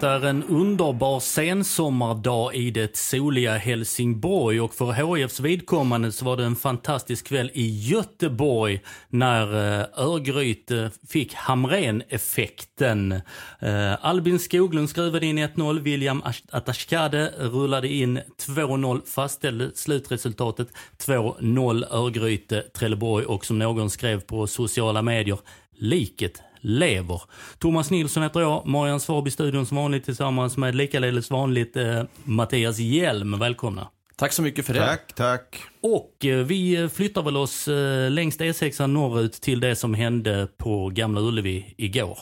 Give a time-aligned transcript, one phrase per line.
[0.00, 6.36] Det är en underbar sensommardag i det soliga Helsingborg och för HIFs vidkommande så var
[6.36, 13.12] det en fantastisk kväll i Göteborg när eh, Örgryte eh, fick Hamrén-effekten.
[13.58, 20.68] Eh, Albin Skoglund skruvade in 1-0, William Atashkade rullade in 2-0, fastställde slutresultatet
[21.06, 25.38] 2-0 Örgryte, Trelleborg och som någon skrev på sociala medier,
[25.76, 27.22] liket lever.
[27.58, 32.02] Thomas Nilsson heter jag, Marian Svab i studion som vanligt tillsammans med likaledes vanligt eh,
[32.24, 33.38] Mattias Hjelm.
[33.38, 33.88] Välkomna.
[34.16, 34.86] Tack så mycket för det.
[34.86, 35.62] Tack, tack.
[35.82, 40.88] Och eh, vi flyttar väl oss eh, längs E6 norrut till det som hände på
[40.88, 42.18] Gamla Ullevi igår.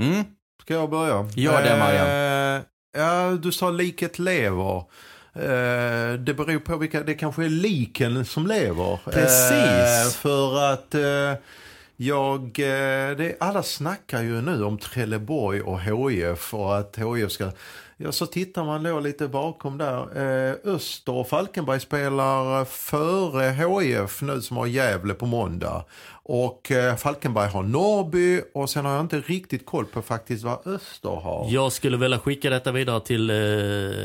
[0.00, 0.24] Mm.
[0.62, 1.28] Ska jag börja?
[1.34, 2.06] Gör det Marian.
[2.06, 2.62] Eh,
[2.98, 4.76] ja, du sa liket lever.
[5.34, 8.98] Eh, det beror på vilka, det kanske är liken som lever.
[9.04, 10.16] Precis.
[10.16, 10.94] Eh, för att
[11.96, 17.50] jag, eh, det, alla snackar ju nu om Trelleborg och HIF och att HIF ska...
[17.98, 20.18] Ja, så tittar man då lite bakom där.
[20.48, 25.84] Eh, Öster och Falkenberg spelar före HIF nu som har Gävle på måndag.
[26.22, 30.66] Och eh, Falkenberg har Norrby och sen har jag inte riktigt koll på faktiskt vad
[30.66, 31.46] Öster har.
[31.50, 33.36] Jag skulle vilja skicka detta vidare till eh,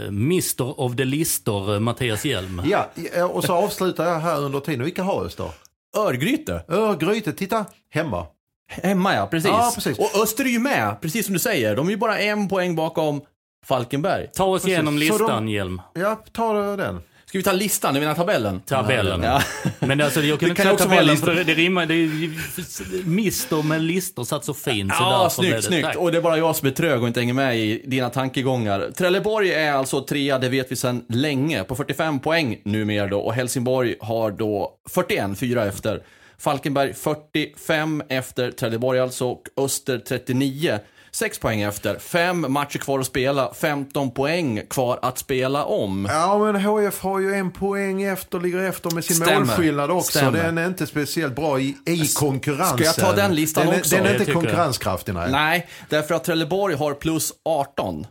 [0.07, 2.61] Mr of the Lister, Mattias Hjelm.
[2.65, 2.89] Ja,
[3.25, 4.83] och så avslutar jag här under tiden.
[4.83, 5.51] Vilka har Öster?
[5.97, 6.63] Örgryte.
[6.67, 8.25] Örgryte, titta, hemma.
[8.71, 9.49] Hemma ja, precis.
[9.49, 9.99] Ja, precis.
[9.99, 11.75] Och Öster är ju med, precis som du säger.
[11.75, 13.21] De är ju bara en poäng bakom
[13.65, 14.27] Falkenberg.
[14.33, 14.73] Ta oss Precis.
[14.73, 15.81] igenom listan, de- Hjelm.
[15.93, 17.01] Ja, ta den.
[17.31, 18.59] Ska vi ta listan, du menar tabellen?
[18.59, 19.23] Tabellen.
[19.23, 19.41] Ja.
[19.79, 21.85] Men alltså, jag kunde Det inte kan vara tabellen för det, det rimmar.
[21.85, 24.91] Det är, mister med listor satt så fint.
[24.95, 25.85] Så Ja, snyggt, det, snyggt.
[25.85, 25.95] tack.
[25.95, 28.91] Och det är bara jag som är trög och inte hänger med i dina tankegångar.
[28.97, 33.19] Trelleborg är alltså trea, det vet vi sedan länge, på 45 poäng numera då.
[33.19, 36.03] Och Helsingborg har då 41, fyra efter.
[36.37, 40.79] Falkenberg 45 efter Trelleborg alltså, och Öster 39.
[41.13, 46.07] 6 poäng efter, fem matcher kvar att spela, 15 poäng kvar att spela om.
[46.09, 49.39] Ja, men HF har ju en poäng efter, ligger efter med sin Stämmer.
[49.39, 50.17] målskillnad också.
[50.17, 50.43] Stämmer.
[50.43, 52.77] Den är inte speciellt bra i, i konkurrensen.
[52.77, 53.95] ska jag ta den listan den är, också?
[53.95, 55.31] Den är Jag inte konkurrenskraftig, nej.
[55.31, 58.07] Nej, därför att Trelleborg har plus 18.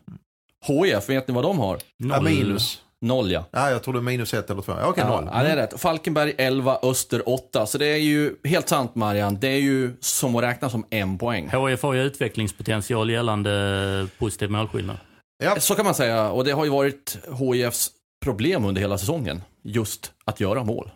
[0.67, 1.79] HIF, vet ni vad de har?
[1.97, 2.79] Ja, minus.
[3.03, 3.45] Noll ja.
[3.51, 4.73] Ja, jag är minus ett eller två.
[4.81, 5.31] Ja, Okej, Ja, noll.
[5.33, 5.81] ja, det är rätt.
[5.81, 7.67] Falkenberg 11, Öster 8.
[7.67, 9.39] Så det är ju helt sant Marian.
[9.41, 11.51] Det är ju som att räkna som en poäng.
[11.69, 14.97] HIF har ju utvecklingspotential gällande positiv målskillnad.
[15.43, 15.61] Ja.
[15.61, 16.31] Så kan man säga.
[16.31, 17.91] Och det har ju varit HIFs
[18.25, 19.43] problem under hela säsongen.
[19.63, 20.91] Just att göra mål.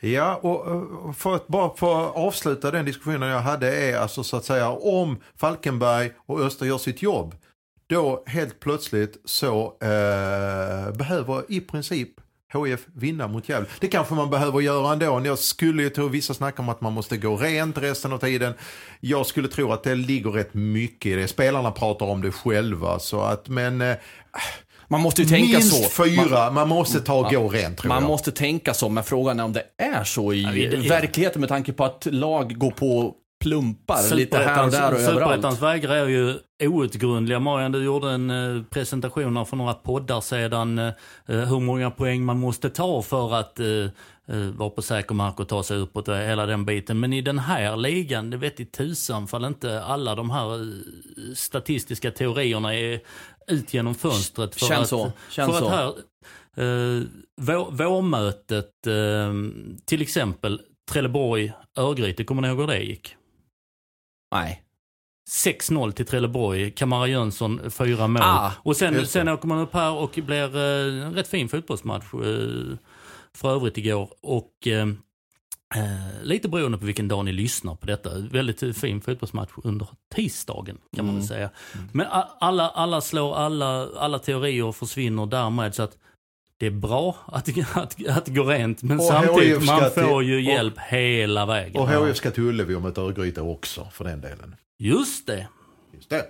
[0.00, 4.44] Ja, och för att bara få avsluta den diskussionen jag hade är alltså så att
[4.44, 7.34] säga om Falkenberg och Öster gör sitt jobb.
[7.88, 12.08] Då helt plötsligt så eh, behöver i princip
[12.52, 13.68] HF vinna mot Gävle.
[13.80, 15.20] Det kanske man behöver göra ändå.
[15.24, 18.54] Jag skulle ju tro, vissa snackar om att man måste gå rent resten av tiden.
[19.00, 21.28] Jag skulle tro att det ligger rätt mycket i det.
[21.28, 22.98] Spelarna pratar om det själva.
[22.98, 23.96] Så att, men eh,
[24.88, 26.04] Man måste ju tänka minst så.
[26.04, 28.08] fyra, man, måste ta och gå rent tror Man jag.
[28.08, 31.48] måste tänka så, men frågan är om det är så i det är- verkligheten med
[31.48, 35.20] tanke på att lag går på plumpar lite här och där och överallt.
[35.20, 37.40] Superettans vägar är ju outgrundliga.
[37.40, 40.78] Marian, du gjorde en eh, presentation här för några poddar sedan.
[40.78, 40.92] eh,
[41.26, 43.66] hur många poäng man måste ta för att eh,
[44.28, 47.00] eh, vara på säker mark och ta sig uppåt och hela den biten.
[47.00, 50.66] Men i den här ligan, det vet i tusan fall inte alla de här eh,
[51.34, 53.00] statistiska teorierna är
[53.46, 54.54] ut genom fönstret.
[54.54, 55.66] För Känns att, så, känns för så.
[55.66, 55.86] att här,
[56.64, 57.02] eh,
[57.36, 59.32] vår, vårmötet, eh,
[59.84, 60.60] till exempel
[60.90, 63.14] Trelleborg-Örgryte, kommer ni ihåg hur det gick?
[64.32, 64.62] Nej.
[65.44, 68.22] 6-0 till Trelleborg, Kamara Jönsson fyra mål.
[68.22, 72.04] Ah, och sen, sen åker man upp här och blir eh, en rätt fin fotbollsmatch
[72.14, 72.76] eh,
[73.34, 74.10] för övrigt igår.
[74.22, 74.88] Och eh,
[75.76, 78.10] eh, lite beroende på vilken dag ni lyssnar på detta.
[78.18, 81.28] Väldigt fin fotbollsmatch under tisdagen kan man väl Mm.
[81.28, 81.50] säga.
[81.92, 85.96] Men a- alla, alla slår, alla, alla teorier försvinner därmed så att
[86.58, 90.28] det är bra att, att, att gå rent men Och samtidigt HIF man får till-
[90.28, 91.76] ju och- hjälp hela vägen.
[91.82, 91.88] Och.
[91.88, 94.56] HF ska till Ullevi om ett Örgryte också för den delen.
[94.78, 95.48] Just det.
[95.94, 96.24] Just det.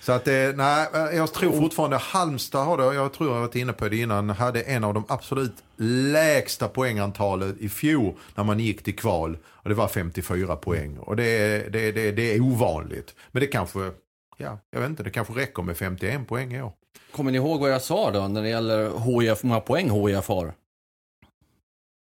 [0.00, 3.72] Så att det, nej, jag tror fortfarande Halmstad har det, jag tror jag varit inne
[3.72, 8.82] på det innan, hade en av de absolut lägsta poängantalet i fjol när man gick
[8.84, 9.38] till kval.
[9.46, 10.98] Och det var 54 poäng.
[10.98, 13.14] Och det, det, det, det är ovanligt.
[13.32, 13.90] Men det kanske,
[14.36, 16.72] ja, jag vet inte, det kanske räcker med 51 poäng i år.
[17.12, 20.28] Kommer ni ihåg vad jag sa då när det gäller HIF, hur många poäng HIF
[20.28, 20.54] har?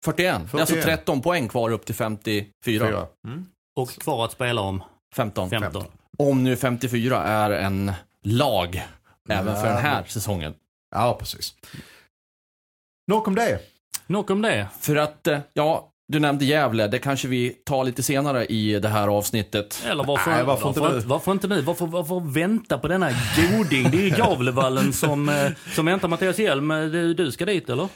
[0.06, 0.42] 41.
[0.52, 0.84] Det är alltså 41.
[0.84, 2.52] 13 poäng kvar upp till 54.
[2.66, 3.08] Fyra.
[3.28, 3.46] Mm.
[3.76, 4.84] Och kvar att spela om
[5.16, 5.50] 15.
[5.50, 5.84] 15.
[6.18, 7.92] Om nu 54 är en
[8.24, 8.84] lag
[9.30, 10.54] även för den här säsongen.
[10.96, 11.56] Ja, precis.
[13.08, 13.60] Nog om det.
[14.08, 14.68] Nog om det.
[14.80, 18.90] För att, eh, ja, du nämnde Gävle, det kanske vi tar lite senare i det
[18.90, 19.84] här avsnittet.
[19.88, 21.04] Eller varför, Nej, varför varför, inte nu?
[21.06, 21.62] varför inte nu?
[21.62, 23.10] Varför, varför vänta på denna
[23.52, 23.90] goding?
[23.92, 26.72] Det är ju Gavlevallen som, eh, som väntar Mattias Hjelm.
[26.72, 27.88] Eh, Du, ska dit eller?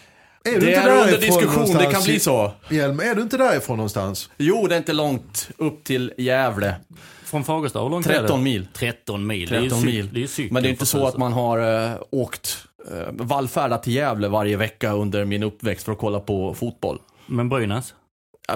[0.44, 2.52] Är du Det inte är under diskussion, det kan bli så.
[2.70, 4.30] Hjelm, är du inte därifrån någonstans?
[4.38, 6.76] Jo, det är inte långt upp till Gävle.
[7.24, 8.20] Från Fagersta, hur långt är det?
[8.20, 8.68] 13 mil.
[8.74, 9.48] 13 mil.
[9.50, 10.10] 13 det är ju mil.
[10.14, 12.58] Det är ju cykeln Men det är inte så att man har eh, åkt
[12.92, 17.00] eh, vallfärdat till Gävle varje vecka under min uppväxt för att kolla på fotboll.
[17.26, 17.94] Men Brynäs?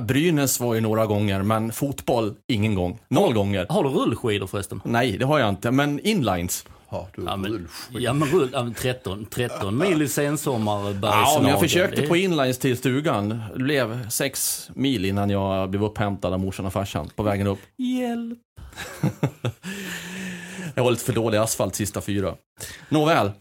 [0.02, 3.00] Brynäs var ju några gånger, men fotboll ingen gång.
[3.08, 3.66] Noll gånger.
[3.70, 4.82] Har du rullskidor förresten?
[4.86, 6.66] Nej, det har jag inte, men inlines.
[6.90, 8.02] Ja, du Ja men, rullskit.
[8.02, 12.08] ja, men rull, ja, men 13, 13 mil i sensommar Ja, men jag försökte det,
[12.08, 13.42] på inlines till stugan.
[13.54, 17.60] Det blev sex mil innan jag blev upphämtad av morsan och farsan på vägen upp.
[17.78, 18.40] Hjälp.
[20.76, 22.36] Jag var lite för dålig asfalt sista fyra.
[22.90, 23.32] Nåväl.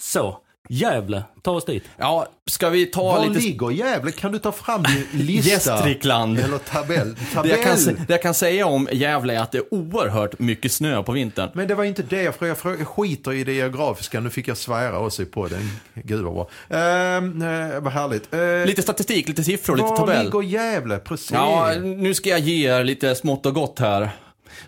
[0.00, 0.38] Så,
[0.72, 1.84] Gävle, ta oss dit.
[1.96, 3.40] Ja, ska vi ta Var lite...
[3.40, 4.12] ligger Gävle?
[4.12, 5.50] Kan du ta fram din lista?
[5.50, 6.38] Gästrikland.
[6.38, 7.14] Eller tabell?
[7.14, 7.50] Det tabell.
[7.50, 11.02] jag, kan, det jag kan säga om Gävle är att det är oerhört mycket snö
[11.02, 11.50] på vintern.
[11.54, 12.50] Men det var inte det jag frågade.
[12.50, 14.20] Jag frågade- Jag skiter i det geografiska.
[14.20, 15.70] Nu fick jag svära också på den.
[15.94, 16.48] Gud vad bra.
[16.78, 18.34] Ehm, eh, vad härligt.
[18.34, 20.24] Eh, Lite statistik, lite siffror, lite var tabell.
[20.24, 20.98] ligger Gävle?
[20.98, 21.30] Precis.
[21.30, 24.10] Ja, nu ska jag ge er lite smått och gott här.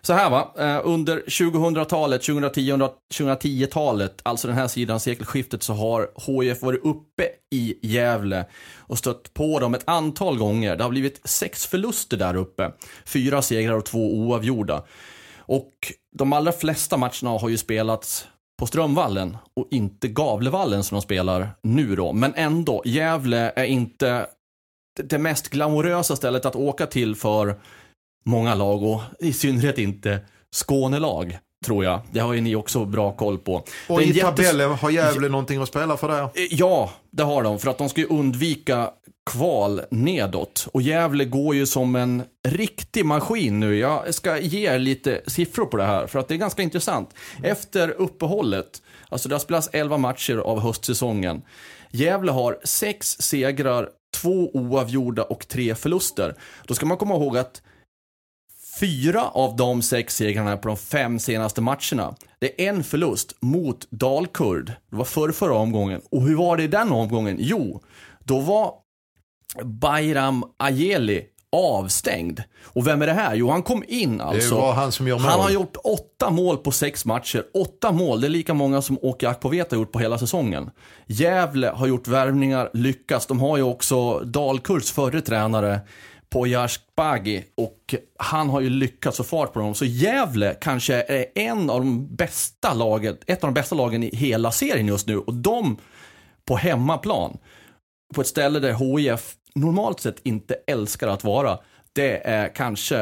[0.01, 6.63] Så här va, eh, under 2000-talet, 2010-talet, alltså den här sidan sekelskiftet, så har HIF
[6.63, 8.45] varit uppe i Gävle
[8.79, 10.77] och stött på dem ett antal gånger.
[10.77, 12.73] Det har blivit sex förluster där uppe,
[13.05, 14.83] fyra segrar och två oavgjorda.
[15.39, 15.73] Och
[16.17, 18.27] de allra flesta matcherna har ju spelats
[18.59, 22.13] på Strömvallen och inte Gavlevallen som de spelar nu då.
[22.13, 24.27] Men ändå, Gävle är inte
[25.03, 27.61] det mest glamorösa stället att åka till för
[28.25, 30.21] många lag och i synnerhet inte
[30.51, 32.01] Skånelag, tror jag.
[32.13, 33.65] Det har ju ni också bra koll på.
[33.89, 36.23] och i jättes- tabellen har Gävle någonting att spela för där?
[36.23, 37.59] Eh, Ja, det har de.
[37.59, 38.91] För att de ska ju undvika
[39.31, 40.69] kval nedåt.
[40.73, 43.77] Och Gävle går ju som en riktig maskin nu.
[43.79, 47.11] Jag ska ge er lite siffror på det här, för att det är ganska intressant.
[47.43, 51.43] Efter uppehållet, alltså det har spelats 11 matcher av höstsäsongen.
[51.91, 56.35] Gävle har sex segrar, två oavgjorda och tre förluster.
[56.67, 57.63] Då ska man komma ihåg att
[58.81, 62.15] Fyra av de sex segrarna på de fem senaste matcherna.
[62.39, 64.73] Det är en förlust mot Dalkurd.
[64.91, 66.01] Det var förr, förra omgången.
[66.11, 67.37] Och hur var det i den omgången?
[67.41, 67.83] Jo,
[68.25, 68.75] då var
[69.65, 72.43] Bayram Ajeli avstängd.
[72.65, 73.35] Och vem är det här?
[73.35, 74.55] Jo, han kom in alltså.
[74.55, 75.25] Det var han som gör mål.
[75.25, 77.45] Han har gjort åtta mål på sex matcher.
[77.55, 80.71] Åtta mål, det är lika många som Åke Akpoveta har gjort på hela säsongen.
[81.07, 83.27] Gävle har gjort värvningar, lyckats.
[83.27, 85.81] De har ju också Dalkurds förre tränare
[86.33, 89.75] Poyars Bagi och han har ju lyckats få fart på dem.
[89.75, 94.17] Så Gävle kanske är en av de bästa lagen, ett av de bästa lagen i
[94.17, 95.19] hela serien just nu.
[95.19, 95.77] Och de
[96.45, 97.39] på hemmaplan,
[98.15, 101.59] på ett ställe där HIF normalt sett inte älskar att vara,
[101.93, 103.01] det är kanske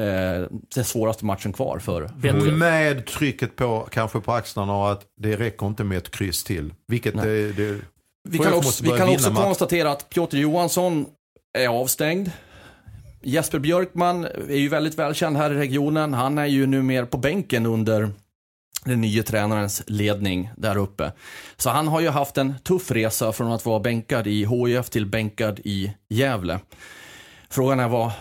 [0.00, 2.52] eh, den svåraste matchen kvar för Bättre.
[2.52, 6.74] Med trycket på, kanske på axlarna och att det räcker inte med ett kryss till.
[6.88, 7.80] Vilket det, det,
[8.28, 11.06] Vi kan också, vi kan också konstatera att Piotr Johansson
[11.58, 12.30] är avstängd.
[13.22, 16.14] Jesper Björkman är ju väldigt välkänd här i regionen.
[16.14, 18.10] Han är ju numera på bänken under
[18.84, 21.12] den nya tränarens ledning där uppe.
[21.56, 25.06] Så han har ju haft en tuff resa från att vara bänkad i HIF till
[25.06, 26.60] bänkad i Gävle.
[27.50, 28.12] Frågan är vad,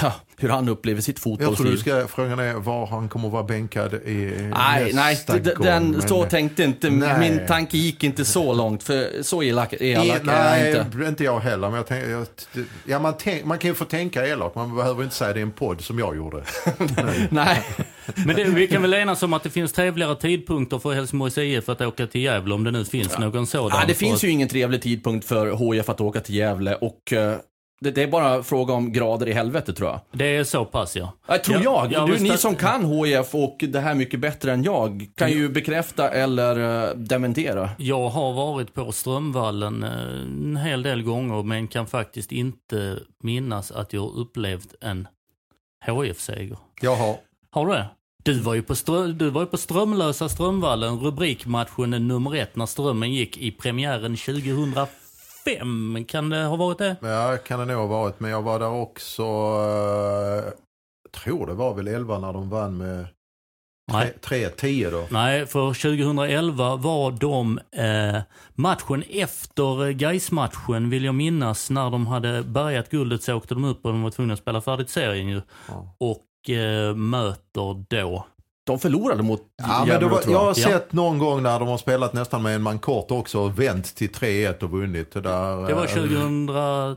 [0.36, 1.72] hur han upplever sitt Jag tror fotbollsliv.
[1.72, 5.90] du ska, frågan är var han kommer att vara bänkad i Nej, nej, gång, den,
[5.90, 7.18] men- så tänkte inte, Nej.
[7.30, 11.08] min tanke gick inte så långt, för så elak, elak är jag nej, inte.
[11.08, 11.24] inte.
[11.24, 11.68] jag heller.
[11.68, 12.26] Men jag tänker, jag,
[12.86, 14.54] ja, man, tänk, man kan ju få tänka elakt.
[14.54, 16.42] Man behöver inte säga det i en podd som jag gjorde.
[17.30, 17.62] Nej.
[18.26, 21.68] Men det, vi kan väl enas om att det finns trevligare tidpunkter för Helsingborgs IF
[21.68, 23.78] att åka till Gävle om det nu finns någon sådan.
[23.80, 27.12] Ja, det finns att- ju ingen trevlig tidpunkt för HIF att åka till Gävle och
[27.12, 27.36] eh,
[27.80, 30.00] det, det är bara fråga om grader i helvete tror jag.
[30.12, 31.12] Det är så pass ja.
[31.28, 31.92] Jag tror Ja, jag.
[31.92, 35.30] ja, du, men ni som kan HIF och det här mycket bättre än jag kan
[35.30, 37.70] ju bekräfta eller uh, dementera.
[37.78, 43.70] Jag har varit på Strömvallen eh, en hel del gånger men kan faktiskt inte minnas
[43.70, 45.08] att jag upplevt en
[45.86, 46.58] HIF-seger.
[46.80, 47.16] Jag har.
[47.50, 47.86] Har du det?
[48.24, 52.66] Du var ju på, strö, du var ju på Strömlösa Strömvallen, rubrikmatchen nummer ett när
[52.66, 54.86] Strömmen gick i premiären 2005.
[56.08, 56.96] Kan det ha varit det?
[57.02, 58.20] Ja, kan det nog ha varit.
[58.20, 60.52] Men jag var där också, eh,
[61.20, 63.06] tror det var väl 11 när de vann med
[63.92, 64.14] Nej.
[64.20, 65.06] 3-10 då.
[65.10, 68.22] Nej, för 2011 var de eh,
[68.54, 73.64] matchen efter gais matchen vill jag minnas, när de hade bärgat guldet så åkte de
[73.64, 75.42] upp och de var tvungna att spela färdigt serien ju.
[75.68, 75.96] Ja.
[75.98, 78.26] Och eh, möter då
[78.66, 80.58] De förlorade mot Ja, men Gävle, då var, tror jag har jag.
[80.58, 80.62] Ja.
[80.78, 83.94] sett någon gång när de har spelat nästan med en man kort också och vänt
[83.94, 85.12] till 3-1 och vunnit.
[85.12, 86.96] Det, där, Det var eh, 2010.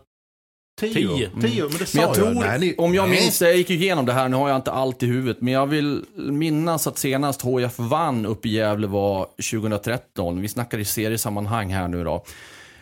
[0.80, 1.30] 10.
[1.42, 3.22] 10, men det sa Men jag tror, Nej, ni- om jag Nej.
[3.22, 5.68] minns, jag gick igenom det här, nu har jag inte allt i huvudet, men jag
[5.68, 10.42] vill minnas att senast HF vann uppe i Gävle var 2013.
[10.42, 12.24] Vi snackar i seriesammanhang här nu då.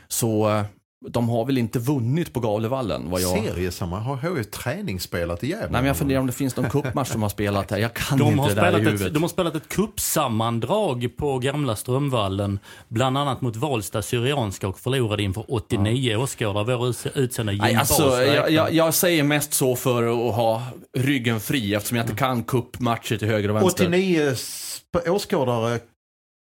[0.08, 0.64] Så eh,
[1.10, 3.10] de har väl inte vunnit på Gavlevallen?
[3.10, 3.44] Vad jag...
[3.44, 5.64] Seriesamma, har HF träningsspelat i Gävle?
[5.64, 7.78] Nej, men jag funderar om det finns någon cupmatch de har spelat här.
[7.78, 9.08] Jag kan De inte har, det där i spelat huvudet.
[9.08, 12.60] ett, de har spelat ett kuppsammandrag på gamla Strömvallen.
[12.88, 16.64] Bland annat mot Valsta Syrianska och förlorade inför 89 åskådare.
[16.64, 20.62] Vår uts- utsända Jim Nej, alltså, jag, jag, jag säger mest så för att ha
[20.98, 23.84] ryggen fri eftersom jag inte kan cupmatcher till höger och vänster.
[23.86, 25.80] 89 sp- åskådare,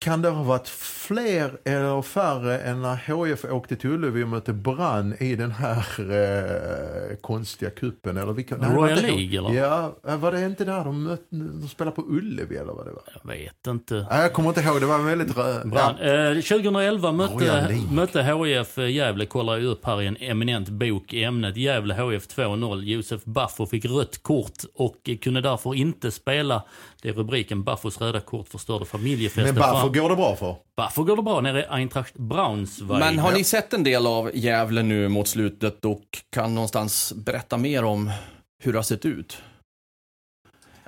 [0.04, 4.52] kan det ha varit fler eller färre än när HF åkte till Ullevi och mötte
[4.52, 9.52] Brann i den här eh, konstiga kuppen Eller vilka, nej, Royal League, eller?
[9.54, 13.02] Ja, var det inte där de, mötte, de spelade på Ullevi eller vad det var?
[13.22, 13.94] Jag vet inte.
[14.10, 15.36] Nej, jag kommer inte ihåg, det var väldigt...
[15.36, 15.96] rö- Bra.
[16.00, 16.04] Ja.
[16.30, 21.12] Eh, 2011 Royal mötte, mötte HIF Gävle, kollar ju upp här i en eminent bok
[21.12, 21.56] i ämnet.
[21.56, 22.82] Gävle HIF 2-0.
[22.82, 26.62] Josef Baffo fick rött kort och kunde därför inte spela.
[27.02, 29.54] Det är rubriken Baffos röda kort förstörde familjefesten.
[29.54, 30.56] Men Fram- går det bra för?
[30.76, 32.98] Baffo går det bra nere i Eintracht Braunschweig.
[32.98, 37.56] Men har ni sett en del av Gävle nu mot slutet och kan någonstans berätta
[37.56, 38.10] mer om
[38.62, 39.38] hur det har sett ut?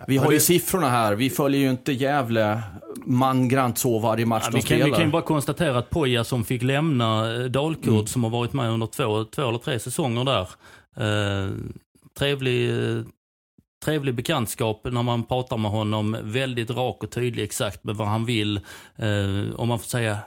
[0.07, 1.15] Vi har ju siffrorna här.
[1.15, 2.63] Vi följer ju inte Gävle
[3.05, 4.97] mangrant så varje match Ja, de vi, kan, vi spelar.
[4.99, 8.07] kan ju bara konstatera att Poja som fick lämna eh, Dalkurd, Mm.
[8.07, 10.49] som har varit med under två, två eller tre säsonger där.
[10.97, 11.51] Eh,
[12.19, 13.03] trevlig, eh,
[13.85, 16.17] trevlig bekantskap när man pratar med honom.
[16.23, 18.57] Väldigt rak och tydlig exakt med vad han vill.
[18.97, 20.19] Eh, om man får säga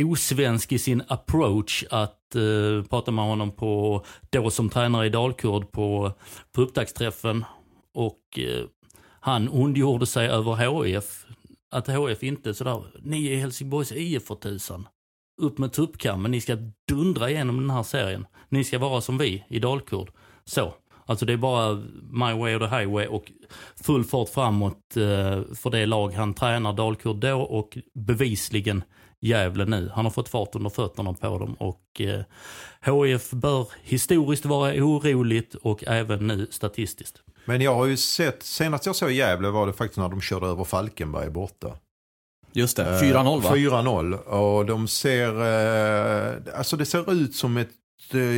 [0.00, 5.72] osvensk i sin approach att eh, prata med honom på, då som tränare i Dalkurd
[5.72, 6.12] på,
[6.52, 7.44] på upptaktsträffen.
[7.94, 8.64] Och eh,
[9.20, 11.26] han ondgjorde sig över HIF.
[11.70, 14.88] Att HIF inte sådär, ni är Helsingborgs IF för tusan.
[15.42, 16.56] Upp med tuppkammen, ni ska
[16.88, 18.26] dundra igenom den här serien.
[18.48, 20.10] Ni ska vara som vi i Dalkurd.
[20.44, 20.74] Så.
[21.06, 21.74] Alltså det är bara
[22.10, 23.32] my way or the highway och
[23.84, 28.82] full fart framåt eh, för det lag han tränar Dalkurd då och bevisligen
[29.20, 29.90] Gävle nu.
[29.94, 32.22] Han har fått fart under fötterna på dem och eh,
[32.94, 37.22] HIF bör historiskt vara oroligt och även nu statistiskt.
[37.44, 40.46] Men jag har ju sett, senast jag såg Gävle var det faktiskt när de körde
[40.46, 41.72] över Falkenberg borta.
[42.52, 43.50] Just det, Eh, 4-0 va?
[43.54, 47.72] 4-0 och de ser, eh, alltså det ser ut som ett eh,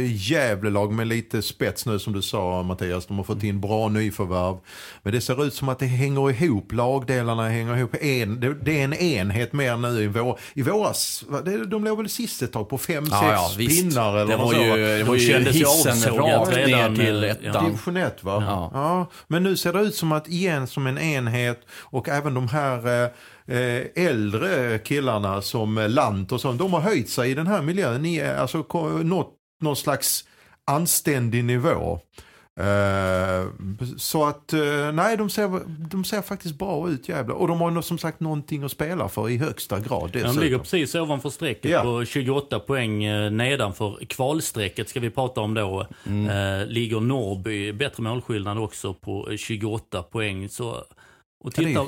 [0.07, 3.07] Gävlelag med lite spets nu som du sa Mattias.
[3.07, 4.57] De har fått in bra nyförvärv.
[5.03, 7.95] Men det ser ut som att det hänger ihop, lagdelarna hänger ihop.
[8.01, 11.25] En, det, det är en enhet mer nu i, vår, i våras.
[11.67, 13.83] De låg väl sist ett tag på fem, Ja, sex ja, visst.
[13.83, 16.57] pinnar eller Det något var så, ju, det De var ju kändes ju hissen rakt
[16.57, 17.65] ner till eh, ettan.
[17.65, 18.43] Division 1 va?
[18.47, 18.71] Ja.
[18.75, 19.11] Ja.
[19.27, 22.87] Men nu ser det ut som att igen som en enhet och även de här
[22.87, 27.47] eh, eh, äldre killarna som eh, Lant och sånt, de har höjt sig i den
[27.47, 28.03] här miljön.
[28.03, 28.59] Ni är alltså
[29.03, 30.25] nått någon slags
[30.65, 32.01] anständig nivå.
[32.61, 33.47] Eh,
[33.97, 37.35] så att, eh, nej de ser, de ser faktiskt bra ut jävlar.
[37.35, 40.43] Och de har som sagt någonting att spela för i högsta grad De dessutom.
[40.43, 41.83] ligger precis ovanför strecket Ja.
[41.83, 45.87] på 28 poäng eh, nedanför kvalstrecket ska vi prata om då.
[46.07, 46.61] Mm.
[46.61, 50.49] Eh, ligger Norrby, bättre målskillnad också på eh, 28 poäng.
[50.49, 50.85] Så, och
[51.45, 51.87] Ja, det är- titta,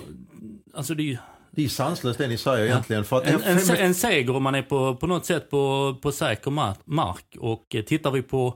[0.75, 1.19] alltså det är
[1.51, 3.05] Det är sanslöst det ni säger egentligen.
[3.05, 5.97] För att en, en, fem- en seger om man är på, på något sätt på,
[6.03, 7.25] på säker mar- mark.
[7.39, 8.55] Och eh, tittar vi på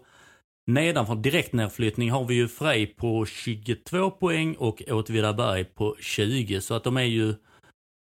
[0.67, 6.61] nedanför direktnedflyttning har vi ju Frej på 22 poäng och Åtvidaberg på 20.
[6.61, 7.35] Så att de är ju,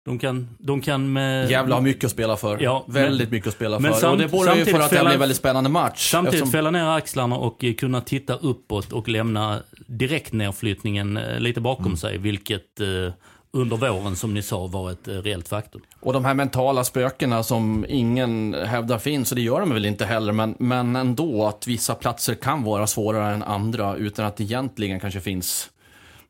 [0.04, 1.50] de kan, de kan med...
[1.50, 2.58] Gävle har mycket att spela för.
[2.62, 4.00] Ja, väldigt men- mycket att spela men för.
[4.00, 6.10] samt- och det borgar ju för samtidigt att det blir en väldigt spännande match.
[6.10, 11.60] Samtidigt eftersom- fälla ner axlarna och eh, kunna titta uppåt och lämna direktnedflyttningen eh, lite
[11.60, 11.96] bakom Mm.
[11.96, 12.18] sig.
[12.18, 13.12] Vilket eh,
[13.54, 15.82] under våren, som ni sa, var ett eh, reellt faktum.
[16.00, 20.04] Och de här mentala spökena som ingen hävdar finns, och det gör de väl inte
[20.04, 24.44] heller, men, men ändå att vissa platser kan vara svårare än andra utan att det
[24.44, 25.70] egentligen kanske finns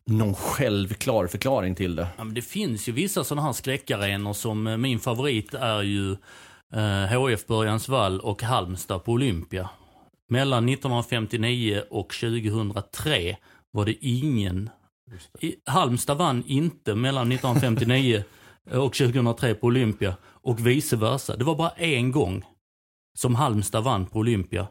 [0.06, 2.06] någon självklar förklaring till det.
[2.16, 6.16] Ja, men det finns ju vissa sådana här skräckarenor som eh, min favorit är ju
[6.74, 9.68] eh, HF Börjansvall och Halmstad på Olympia.
[10.28, 13.36] Mellan 1959 och 2003
[13.70, 14.70] var det ingen
[15.40, 18.24] I, Halmstad vann inte mellan 1959
[18.70, 21.36] och 2003 på Olympia och vice versa.
[21.36, 22.44] Det var bara en gång
[23.18, 24.66] som Halmstad vann på Olympia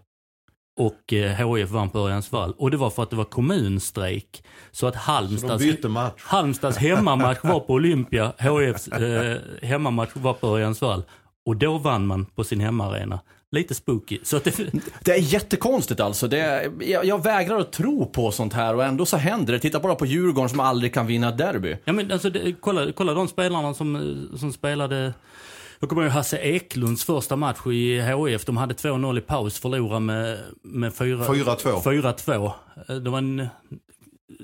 [0.79, 2.53] och eh, HIF vann på Örjansvall.
[2.57, 4.43] Och det var för att det var kommunstrejk.
[4.71, 6.21] Så att Så Halmstads, match.
[6.23, 11.03] Halmstads hemmamatch var på Olympia, HIFs eh, hemmamatch var på Örjansvall.
[11.45, 13.19] Och då vann man på sin hemmaarena.
[13.53, 14.19] Lite spooky.
[14.23, 14.71] Så att det,
[15.03, 16.27] Det är jättekonstigt alltså.
[16.27, 19.59] Det är, jag, jag vägrar att tro på sånt här och ändå så händer det.
[19.59, 21.77] Titta bara på Djurgården som aldrig kan vinna ett derby.
[21.85, 25.13] Ja men alltså, det, kolla, kolla de spelarna som, som spelade
[25.79, 28.45] jag kommer ihåg Hasse Eklunds första match i HIF.
[28.45, 31.81] De hade 2-0 i paus, förlorade med, med 4 4-2.
[31.81, 32.51] 4-2.
[32.99, 33.47] Det var en,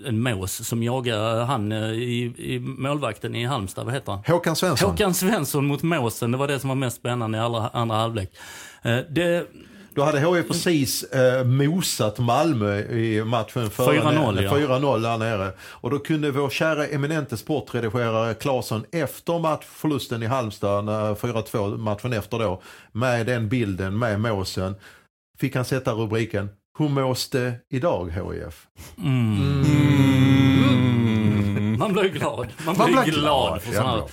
[0.06, 3.86] en mås som jagade han eh, i, i målvakten i Halmstad.
[3.86, 4.24] Vad heter han?
[4.28, 4.89] Håkan Svensson.
[4.89, 6.32] Håkan Svensson mot måsen.
[6.32, 8.32] Det var det som var mest spännande i alla, andra halvlek.
[8.81, 9.45] Eh, Det,
[9.93, 14.51] Då hade HIF precis eh, mosat Malmö i matchen före 4-0, ja.
[14.57, 15.51] 4-0 där nere.
[15.62, 22.13] Och då kunde vår kära eminente sportredigerare Claesson efter matchförlusten i Halmstad, när 4-2 matchen
[22.13, 24.75] efter då, med den bilden med måsen,
[25.39, 28.67] fick han sätta rubriken Hur mås det idag HIF?
[31.77, 32.48] Man blir glad.
[32.65, 34.03] Man, Man blir blir glad glad, för sådana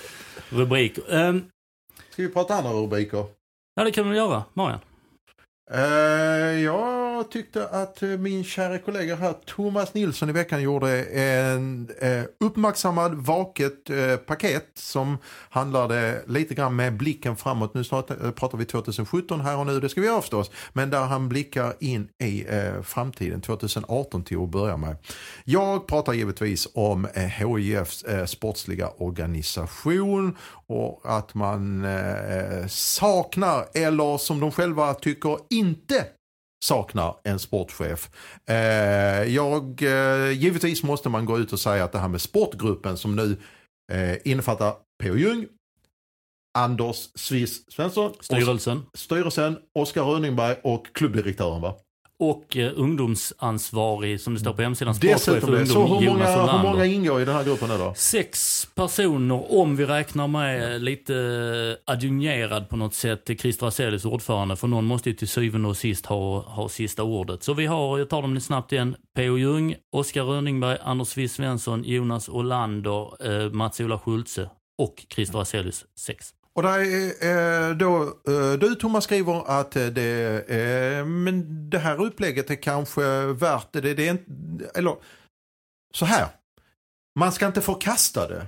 [0.49, 1.13] rubriker.
[1.15, 1.43] Ehm,
[2.13, 3.25] Ska vi prata andra rubriker?
[3.77, 4.43] Ja, det kan vi göra.
[4.53, 4.79] Marian.
[5.71, 11.89] Eh, jag tyckte att eh, min kära kollega här, Thomas Nilsson i veckan gjorde en
[11.99, 13.73] eh, uppmärksammad, vaket
[14.25, 15.17] paket som
[15.49, 17.73] handlade lite grann med blicken framåt.
[17.73, 20.51] Nu snart pratar vi 2017 här och nu, det ska vi göra förstås.
[20.73, 22.45] Men där han blickar in i
[22.83, 24.95] framtiden, 2018 till att börja med.
[25.43, 31.87] Jag pratar givetvis om eh, HIFs sportsliga organisation och att man
[32.67, 36.05] saknar, eller som de själva tycker inte
[36.65, 38.09] saknar en sportchef.
[38.49, 38.55] Eh,
[39.23, 43.15] jag, eh, givetvis måste man gå ut och säga att det här med sportgruppen som
[43.15, 43.37] nu
[43.93, 45.15] eh, innefattar P.O.
[45.15, 45.47] Jung,
[46.57, 48.77] Anders Sviss Svensson, Styrelsen.
[48.77, 51.75] Os- styrelsen, Oskar Röningberg och klubbdirektören va?
[52.19, 55.41] Och eh, ungdomsansvarig, som det står på hemsidan, sportchef det.
[55.41, 56.71] ungdom, Så hur Jonas många, hur Olander.
[56.71, 57.93] många ingår i den här gruppen nu då?
[57.95, 64.67] Sex personer, om vi räknar med lite adjungerad på något sätt, Christer Azelius ordförande, för
[64.67, 67.43] någon måste ju till syvende och sist ha, ha sista ordet.
[67.43, 69.37] Så vi har, jag tar dem lite snabbt igen, P.O.
[69.37, 76.33] Jung, Oskar Röningberg, Anders Wiss Svensson, Jonas Olander, eh, Mats-Ola Schultze och Christer Azelius, sex.
[76.57, 80.01] Och där är, eh, då, eh, du Thomas skriver att eh, det,
[80.47, 83.81] är, men det här upplägget är kanske värt det.
[83.81, 84.23] det är inte,
[84.75, 84.95] eller
[85.93, 86.27] så här,
[87.19, 88.45] man ska inte förkasta det.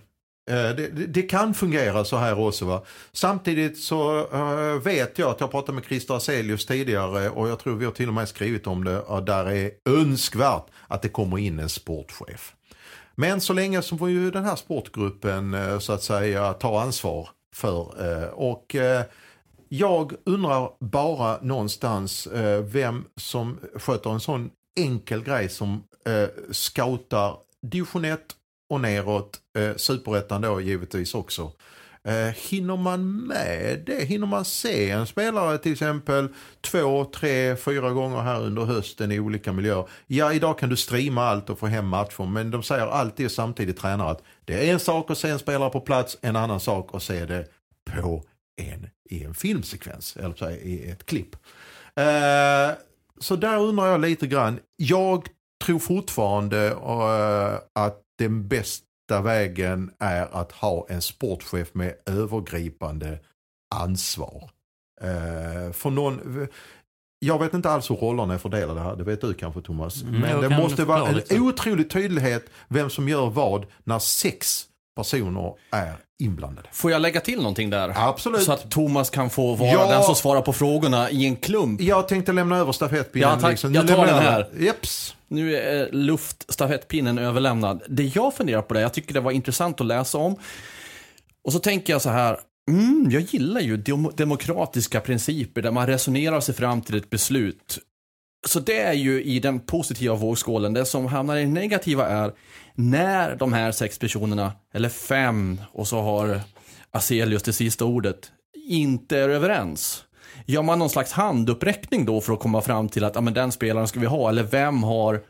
[0.47, 2.65] Det, det, kan fungera så här också.
[2.65, 2.83] Va?
[3.11, 7.75] Samtidigt så äh, vet jag att jag pratade med Christer Aselius tidigare och jag tror
[7.75, 8.99] vi har till och med skrivit om det.
[8.99, 12.55] Och där är önskvärt att det kommer in en sportchef.
[13.15, 18.11] Men så länge så får ju den här sportgruppen så att säga ta ansvar för.
[18.23, 19.03] Eh, och eh,
[19.69, 25.83] jag undrar bara någonstans eh, vem som sköter en sån enkel grej som
[26.51, 28.19] scoutar division 1
[28.69, 29.39] och neråt,
[29.75, 31.51] superettan då givetvis också.
[32.07, 34.05] Eh, hinner man med det?
[34.05, 36.27] Hinner man se en spelare till exempel
[36.61, 39.89] två, tre, fyra gånger här under hösten i olika miljöer?
[40.07, 43.77] Ja, idag kan du streama allt och få hem matcher, men de säger alltid samtidigt
[43.77, 46.89] tränare att det är en sak att se en spelare på plats, en annan sak
[46.95, 47.45] att se det
[47.91, 48.23] på
[48.61, 51.35] en, i en filmsekvens, eller i ett klipp.
[51.95, 52.75] Eh,
[53.19, 54.59] så där undrar jag lite grann.
[54.75, 55.27] Jag
[55.65, 58.47] tror fortfarande eh, att den
[59.09, 63.19] bästa vägen är att ha en sportchef med övergripande
[63.75, 64.49] ansvar.
[65.01, 66.47] Eh, för någon,
[67.19, 70.01] jag vet inte alls hur rollerna är fördelade här, det vet du kanske Thomas.
[70.01, 71.39] Mm, Men jag det måste vara en lite.
[71.39, 74.65] otrolig tydlighet vem som gör vad när sex
[75.03, 76.67] personer är inblandade.
[76.71, 77.93] Får jag lägga till någonting där?
[77.95, 78.43] Absolut.
[78.43, 79.87] Så att Thomas kan få vara Ja.
[79.91, 81.81] den som svarar på frågorna i en klump.
[81.81, 83.29] Jag tänkte lämna över stafettpinnen.
[83.29, 83.49] Ja, tack.
[83.51, 83.73] liksom.
[83.73, 84.47] Jag Nu tar den här.
[84.59, 85.15] Jeps.
[85.27, 87.81] Nu är luftstafettpinnen överlämnad.
[87.87, 90.35] Det jag funderar på det, jag tycker det var intressant att läsa om.
[91.43, 92.37] Och så tänker jag så här,
[92.69, 97.79] mm, jag gillar ju dem- demokratiska principer där man resonerar sig fram till ett beslut.
[98.47, 100.73] Så det är ju i den positiva vågskålen.
[100.73, 102.33] Det som hamnar i det negativa är
[102.75, 106.41] när de här sex personerna, eller fem, och så har
[106.91, 108.31] Aselius det sista ordet,
[108.69, 110.03] inte är överens.
[110.45, 113.51] Gör man någon slags handuppräckning då för att komma fram till att ja, men den
[113.51, 115.21] spelaren ska vi ha, eller vem har...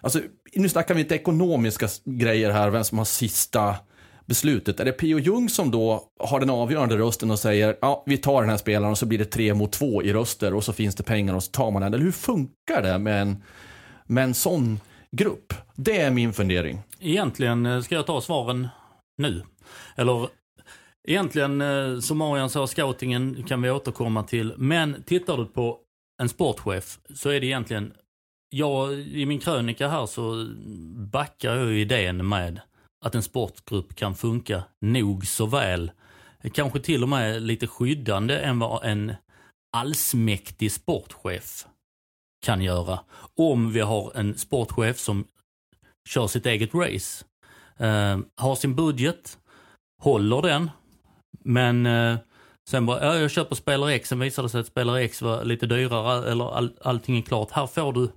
[0.00, 0.20] Alltså,
[0.54, 3.76] nu snackar vi inte ekonomiska grejer här, vem som har sista
[4.26, 4.80] beslutet.
[4.80, 8.40] Är det Pio Jung som då har den avgörande rösten och säger ja, vi tar
[8.40, 10.94] den här spelaren och så blir det tre mot två i röster och så finns
[10.94, 11.94] det pengar och så tar man den.
[11.94, 13.42] Eller hur funkar det med en,
[14.06, 14.80] med en sån
[15.16, 15.54] grupp?
[15.74, 16.78] Det är min fundering.
[17.00, 18.68] egentligen eh, ska jag ta svaren
[19.18, 19.42] nu.
[19.96, 20.28] Eller
[21.08, 24.54] egentligen, eh, som Marian sa, scoutingen kan vi återkomma till.
[24.56, 25.78] Men tittar du på
[26.22, 27.92] en sportchef så är det egentligen,
[28.50, 30.46] jag, i min krönika här så
[31.12, 32.60] backar jag idén med
[33.04, 35.90] att en sportgrupp kan funka nog så väl.
[36.52, 39.14] Kanske till och med lite skyddande än vad en
[39.76, 41.66] allsmäktig sportchef
[42.46, 43.00] kan göra.
[43.36, 45.24] Om vi har en sportchef som
[46.08, 47.24] kör sitt eget race.
[47.76, 49.38] eh, har sin budget,
[50.02, 50.70] håller den,
[51.44, 52.16] men eh,
[52.70, 55.44] sen bara, ja, jag köper spelare X, sen visar det sig att spelare X var
[55.44, 57.50] lite dyrare eller all, allting är klart.
[57.50, 58.12] Här får du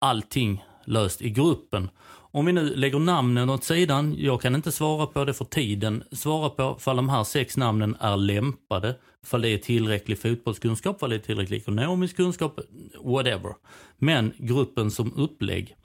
[0.00, 1.90] allting löst i gruppen.
[2.36, 6.04] Om vi nu lägger namnen åt sidan, jag kan inte svara på det för tiden,
[6.12, 11.10] svara på ifall de här sex namnen är lämpade, ifall det är tillräcklig fotbollskunskap, ifall
[11.10, 12.60] det är tillräcklig ekonomisk kunskap,
[13.04, 13.54] whatever.
[13.98, 15.76] Men gruppen som upplägg.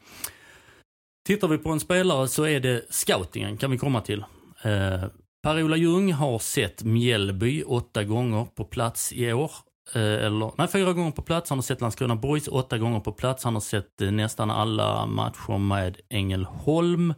[1.28, 4.20] Tittar vi på en spelare så är det scoutingen, kan vi komma till.
[4.64, 5.04] Eh,
[5.44, 9.52] Per-Ola Ljung har sett Mjällby åtta gånger på plats i år.
[9.94, 11.50] Eh, eller, nej, fyra gånger på plats.
[11.50, 13.44] Han har sett Landskrona Boys åtta gånger på plats.
[13.44, 17.14] Han har sett eh, nästan alla matcher med Ängelholm.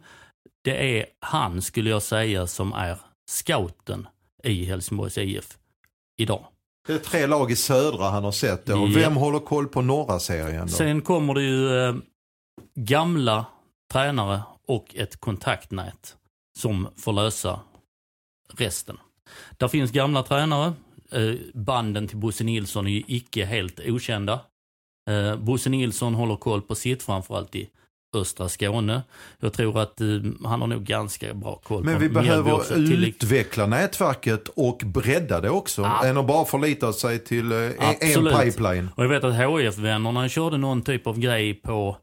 [0.64, 2.98] Det är han, skulle jag säga, som är
[3.30, 4.08] scouten
[4.42, 5.58] i Helsingborgs IF
[6.16, 6.46] idag.
[6.86, 8.72] Det är tre lag i södra han har sett då.
[8.72, 8.90] Ja.
[8.94, 10.72] Vem håller koll på norra serien då?
[10.72, 11.94] Sen kommer det ju eh,
[12.74, 13.46] gamla
[13.92, 16.16] tränare och ett kontaktnät
[16.58, 17.60] som får lösa
[18.52, 18.98] resten.
[19.56, 20.72] Där finns gamla tränare.
[21.14, 24.40] Eh, banden till Bosse Nilsson är ju icke helt okända.
[25.10, 27.68] Eh, Bosse Nilsson håller koll på sitt, framförallt i
[28.14, 29.02] östra Skåne.
[29.40, 30.06] Jag tror att eh,
[30.44, 32.74] han har nog ganska bra koll Men på vi behöver också.
[32.74, 35.82] Utveckla nätverket och bredda det också.
[35.82, 36.04] Ja.
[36.06, 38.40] Än att bara förlita sig till eh, en, Absolut.
[38.40, 38.88] pipeline.
[38.96, 41.96] Och jag vet att HIF-vännerna körde någon typ av grej på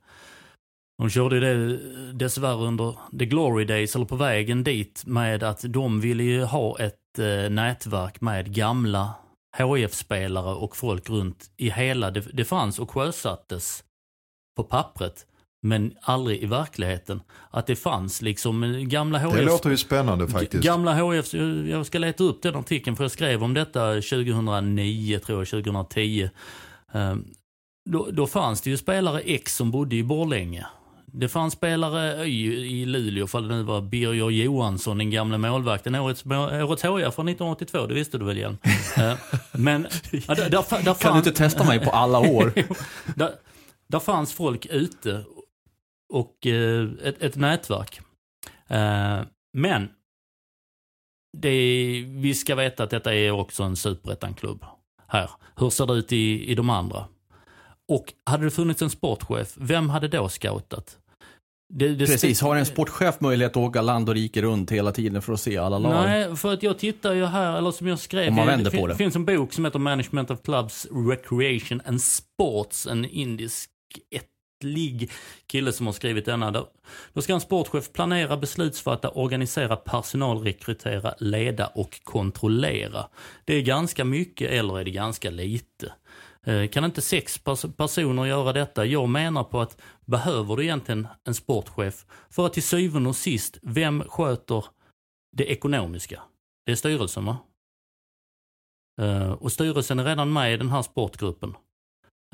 [0.97, 1.79] de körde det
[2.13, 6.79] dessvärre under the glory days, eller på vägen dit, med att de ville ju ha
[6.79, 9.13] ett eh, nätverk med gamla
[9.57, 13.83] HIF-spelare och folk runt i hela, det, det fanns och sjösattes
[14.57, 15.25] på pappret,
[15.67, 17.21] men aldrig i verkligen.
[17.49, 19.33] Att det fanns liksom eh, gamla HIF...
[19.33, 20.63] Det låter ju spännande faktiskt.
[20.63, 21.33] Gamla HF,
[21.69, 26.29] jag ska leta upp den artikeln för jag skrev om detta 2009, tror jag, 2010.
[26.93, 27.25] Ehm,
[27.89, 30.65] Då, då fanns det ju spelare X som bodde i Borlänge.
[31.13, 35.95] Det fanns spelare Y i Luleå, för det nu var Birger Johansson, den gamla målvakten,
[35.95, 38.57] årets, årets HIA från 1982, det visste du väl igen?
[38.97, 39.17] Ehm,
[39.51, 42.53] Men ja, där, där, där Kan du inte testa mig på alla år?
[43.15, 43.31] där,
[43.87, 45.23] där fanns folk ute
[46.13, 48.01] och eh, ett, ett nätverk.
[48.67, 49.21] Eh,
[49.53, 49.89] men
[51.37, 51.49] det,
[52.07, 54.65] vi ska veta att detta är också en superettan-klubb
[55.07, 55.29] här.
[55.55, 57.05] Hur ser det ut i, i de andra?
[57.91, 60.97] Och hade det funnits en sportchef, vem hade då scoutat?
[61.73, 65.21] Det, det Precis, har en sportchef möjlighet att åka land och rike runt hela tiden
[65.21, 65.91] för att se alla lag?
[65.91, 68.71] Nej, för att jag tittar ju här, eller som jag skrev, Om man vänder det
[68.71, 68.95] på fin- det.
[68.95, 73.69] finns en bok som heter Management of Clubs Recreation and Sports, en indisk
[74.15, 75.11] ättlig
[75.47, 76.51] kille som har skrivit denna.
[76.51, 76.67] Då,
[77.13, 83.07] då ska en sportchef planera, beslutsfatta, organisera personal, rekrytera, leda och kontrollera.
[83.45, 85.91] Det är ganska mycket eller är det ganska lite?
[86.45, 88.85] Eh, kan inte sex pers- personer göra detta?
[88.85, 92.05] Jag menar på att behöver du egentligen en sportchef?
[92.29, 94.65] För att till syvende och sist, vem sköter
[95.37, 96.21] det ekonomiska?
[96.65, 97.37] Det är styrelsen va?
[99.01, 101.55] Eh, och styrelsen är redan med i den här sportgruppen.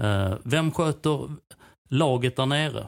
[0.02, 1.30] Eh, vem sköter
[1.90, 2.88] laget där nere?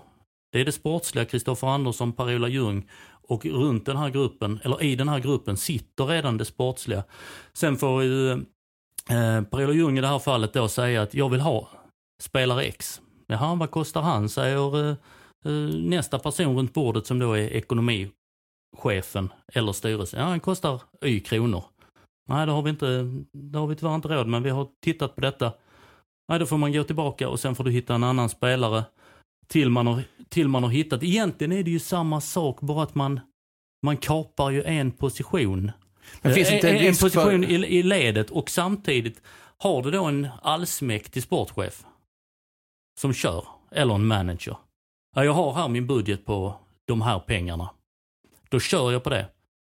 [0.51, 2.89] Det är det sportsliga, Kristoffer Andersson, Per-Ola Ljung
[3.29, 7.03] och runt den här gruppen, eller i den här gruppen sitter redan det sportsliga.
[7.53, 8.45] Sen får ju
[9.09, 11.69] eh, Per-Ola Ljung i det här fallet då säga att jag vill ha
[12.21, 13.01] spelare X.
[13.27, 14.29] Jaha, vad kostar han?
[14.29, 14.95] Säger eh,
[15.45, 20.19] eh, nästa person runt bordet som då är ekonomichefen eller styrelsen.
[20.19, 21.63] Ja, han kostar Y kronor.
[22.29, 22.85] Nej, det har vi inte,
[23.33, 25.53] det har vi tyvärr inte råd men vi har tittat på detta.
[26.29, 28.83] Nej, då får man gå tillbaka och sen får du hitta en annan spelare
[29.47, 31.03] till man har, till man har hittat.
[31.03, 33.19] Egentligen är det ju samma sak, bara att man,
[33.85, 35.71] man kapar ju en position.
[36.21, 39.21] Men finns Eh, inte en en, position för- i, i ledet och samtidigt
[39.57, 41.83] har du då en allsmäktig sportchef
[43.01, 44.57] som kör, eller en manager.
[45.15, 46.55] Ja, jag har här min budget på
[46.87, 47.69] de här pengarna.
[48.49, 49.27] Då kör jag på det.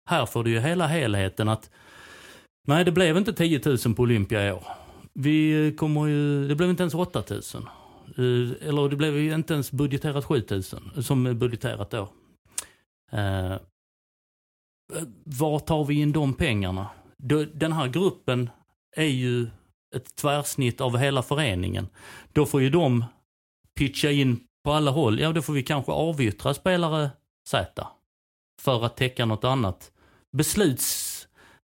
[0.09, 1.69] Här får du ju hela helheten att
[2.67, 4.63] nej, det blev inte 10 000 på Olympia i år.
[5.13, 7.39] Vi kommer ju, det blev inte ens 8 000.
[8.17, 10.63] Eh, Eller det blev ju inte ens budgeterat 7 000
[11.03, 12.09] som är budgeterat då.
[14.95, 16.87] Eh, var tar vi in de pengarna?
[17.53, 18.49] Den här gruppen
[18.95, 19.47] är ju
[19.95, 21.87] ett tvärsnitt av hela föreningen.
[22.33, 23.05] Då får ju de
[23.75, 25.19] pitcha in på alla håll.
[25.19, 27.09] Ja, då får vi kanske avyttra spelare
[27.47, 27.87] Z.
[28.61, 29.91] För att täcka något annat.
[30.37, 31.07] Besluts...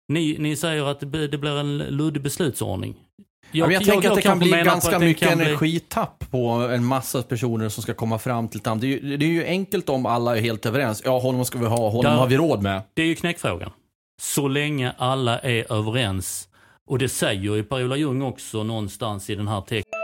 [0.07, 3.04] Ni, ni säger att det blir en luddig beslutsordning.
[3.51, 7.23] Jag, jag, tänker att det kan bli ganska mycket kan bli- energitapp på en massa
[7.23, 8.81] personer som ska komma fram till ett.
[8.81, 11.01] Det är, ju, det är ju enkelt om alla är helt överens.
[11.05, 12.81] Ja, honom ska vi ha, honom Där- har vi råd med.
[12.93, 13.71] Det är ju knäckfrågan.
[14.21, 16.47] Så länge alla är överens.
[16.87, 19.99] Och det säger ju Per-Ola Ljung också någonstans i den här texten.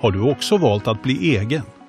[0.00, 1.62] Har du också valt att bli egen?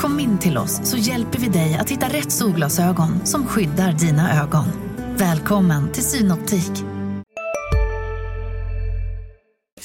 [0.00, 4.42] Kom in till oss så hjälper vi dig att hitta rätt solglasögon som skyddar dina
[4.42, 4.64] ögon.
[5.16, 6.70] Välkommen till Synoptik.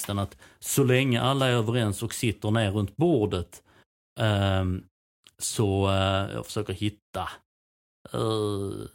[0.08, 3.62] att så länge alla är överens och sitter ner runt bordet
[4.20, 4.66] eh,
[5.38, 7.30] så eh, jag försöker hitta.
[8.14, 8.88] eh,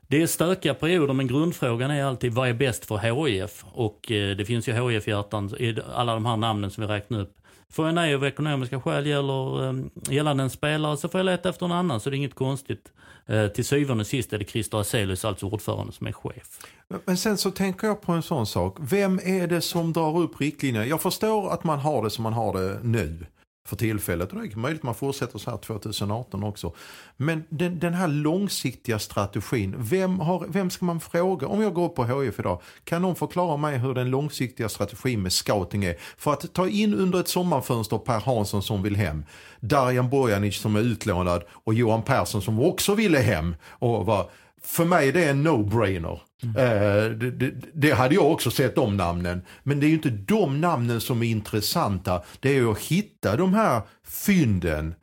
[0.00, 3.64] det är stökiga perioder men grundfrågan är alltid vad är bäst för HIF?
[3.72, 7.37] Och eh, det finns ju HIF-hjärtan i alla de här namnen som vi räknar upp.
[7.72, 11.48] Får jag nej av ekonomiska skäl gäller, ehm, gällande en spelare så får jag leta
[11.48, 12.92] efter en annan så det är inget konstigt.
[13.26, 16.60] Eh, till syvende och sist är det Christer Hazelius, alltså ordförande, som är chef.
[17.04, 18.76] Men sen så tänker jag på en sån sak.
[18.80, 20.86] Vem är det som drar upp riktlinjerna?
[20.86, 23.26] Jag förstår att man har det som man har det nu
[23.68, 24.32] för tillfället.
[24.32, 26.72] Och det är möjligt att man fortsätter så här 2018 också.
[27.16, 31.46] Men den, den här långsiktiga strategin, vem, har, vem ska man fråga?
[31.46, 35.22] Om jag går upp på HIF idag, kan någon förklara mig hur den långsiktiga strategin
[35.22, 35.96] med scouting är?
[36.16, 39.24] För att ta in under ett sommarfönster Per Hansson som vill hem,
[39.60, 43.56] Darjan Bojanic som är utlånad och Johan Persson som också ville hem.
[43.64, 44.30] Och var,
[44.62, 46.20] för mig är det en no-brainer.
[46.42, 49.42] Eh, det, det, det hade jag också sett de namnen.
[49.62, 52.22] Men det är ju inte de namnen som är intressanta.
[52.40, 54.94] Det är ju att hitta de här fynden.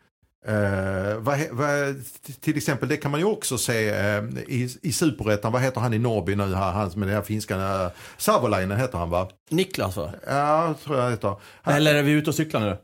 [0.47, 1.95] Eh, vad, vad,
[2.41, 5.51] till exempel, det kan man ju också se eh, i, i Superettan.
[5.51, 6.55] Vad heter han i Norrby nu?
[6.55, 7.57] här, Han med den här finska...
[7.57, 9.29] Uh, Savolainen heter han va?
[9.49, 10.11] Niklas va?
[10.27, 11.35] Ja, tror jag heter.
[11.61, 12.77] Han, Eller är vi ute och cyklar nu?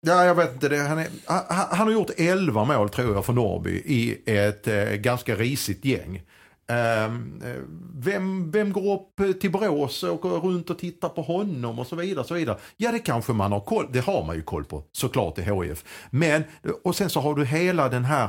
[0.00, 0.68] Ja, jag vet inte.
[0.68, 4.66] Det, han, är, han, han har gjort 11 mål tror jag för Norrby i ett
[4.66, 6.22] eh, ganska risigt gäng.
[6.70, 7.62] Ehm, eh,
[7.94, 11.96] vem, vem går upp till Borås och går runt och tittar på honom och så
[11.96, 12.24] vidare.
[12.24, 12.58] Så vidare.
[12.76, 15.84] Ja, det kanske man har koll Det har man ju koll på såklart i HIF.
[16.10, 16.44] Men,
[16.84, 18.28] och sen så har du hela den här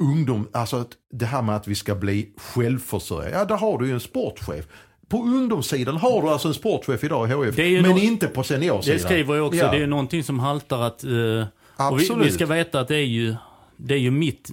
[0.00, 3.30] ungdom, alltså det här med att vi ska bli självförsörjare.
[3.32, 4.66] Ja, där har du ju en sportchef.
[5.10, 7.30] På ungdomssidan har du alltså en sportchef idag i
[7.68, 8.96] ju men nå- inte på seniorsidan.
[8.98, 9.70] Det skriver jag också, Ja.
[9.70, 11.04] det är någonting som haltar att...
[11.04, 11.46] eh, och vi,
[11.76, 12.26] Absolut.
[12.26, 13.34] vi ska veta att det är ju,
[13.76, 14.50] det är ju mitt...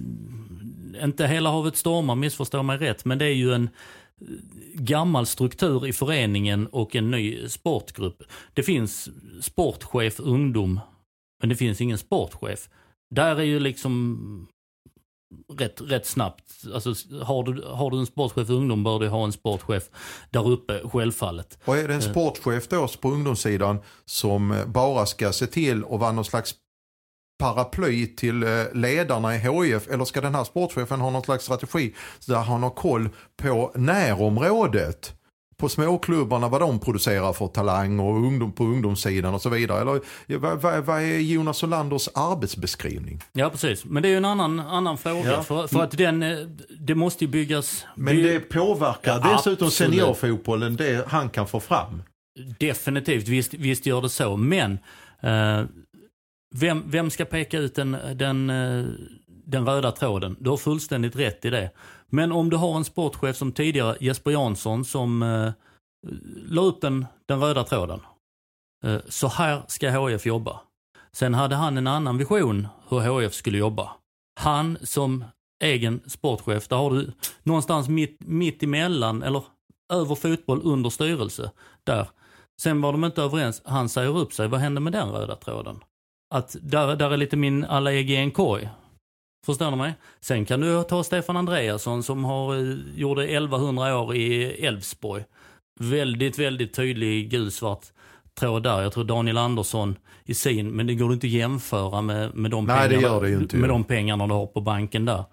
[1.02, 3.62] Inte hela havet stormar, missförstå mig rätt, men det är ju en
[4.20, 4.26] eh,
[4.74, 8.22] gammal struktur i föreningen och en ny sportgrupp.
[8.54, 9.08] Det finns
[9.40, 10.80] sportchef ungdom,
[11.40, 12.68] men det finns ingen sportchef.
[13.14, 14.48] Där är ju liksom
[15.58, 16.44] rätt, rätt snabbt.
[16.74, 19.82] Alltså, har, du, har du en sportchef ungdom bör du ha en sportchef
[20.30, 21.58] där uppe, självfallet.
[21.64, 26.00] Och är det en sportchef då på ungdomssidan som eh, bara ska se till att
[26.00, 26.54] vara någon slags
[27.38, 31.94] paraply till eh, ledarna i HIF eller ska den här sportchefen ha någon slags strategi
[32.26, 35.17] där han har koll på närområdet?
[35.58, 39.80] På småklubbarna, vad de producerar för talang och ungdom på ungdomssidan och så vidare.
[39.80, 40.00] Eller
[40.38, 43.20] vad, vad, vad är Jonas Solanders arbetsbeskrivning?
[43.32, 43.84] Ja, precis.
[43.84, 45.30] Men det är ju en annan, annan fråga.
[45.32, 45.42] Ja.
[45.42, 46.38] För, för att den, eh,
[46.80, 47.84] det måste ju byggas...
[47.94, 49.92] Men by- det påverkar Ja, dessutom absolut.
[49.94, 52.02] seniorfotbollen det han kan få fram.
[52.58, 54.36] Definitivt, visst, visst gör det så.
[54.36, 54.72] Men
[55.20, 55.62] eh,
[56.54, 58.84] vem, vem ska peka ut den, den, eh,
[59.46, 60.36] den röda tråden?
[60.40, 61.70] Du har fullständigt rätt i det.
[62.12, 65.52] Men om du har en sportchef som tidigare, Jesper Jansson, som eh,
[66.48, 68.00] la upp den, den röda tråden.
[68.84, 70.60] Eh, så här ska HIF jobba.
[71.12, 73.90] Sen hade han en annan vision hur HIF skulle jobba.
[74.40, 75.24] Han som
[75.64, 79.42] egen sportchef, där har du någonstans mitt, mitt emellan, eller
[79.92, 81.50] över fotboll, under styrelse.
[81.84, 82.08] Där.
[82.60, 84.48] Sen var de inte överens, han säger upp sig.
[84.48, 85.80] Vad hände med den röda tråden?
[86.34, 88.68] Att där, där är lite min alla ägg i en korg.
[89.48, 89.94] Förstår ni mig?
[90.20, 95.24] Sen kan du ta Stefan Andreasson som har, eh, gjorde 1100 år i Elfsborg.
[95.80, 97.84] Väldigt, väldigt tydlig gulsvart
[98.40, 98.82] tråd där.
[98.82, 102.64] Jag tror Daniel Andersson i sin, men det går inte att jämföra med, med, de,
[102.64, 103.72] Nej, det pengarna, gör det ju inte, med ja.
[103.72, 105.24] de pengarna du har på banken där.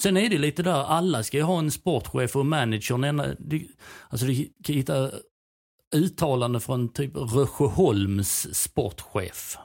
[0.00, 3.34] Sen är det lite där, alla ska ju ha en sportchef och manager.
[4.08, 5.10] Alltså du kan hitta
[5.94, 9.58] uttalande från typ Rösjöholms sportchef.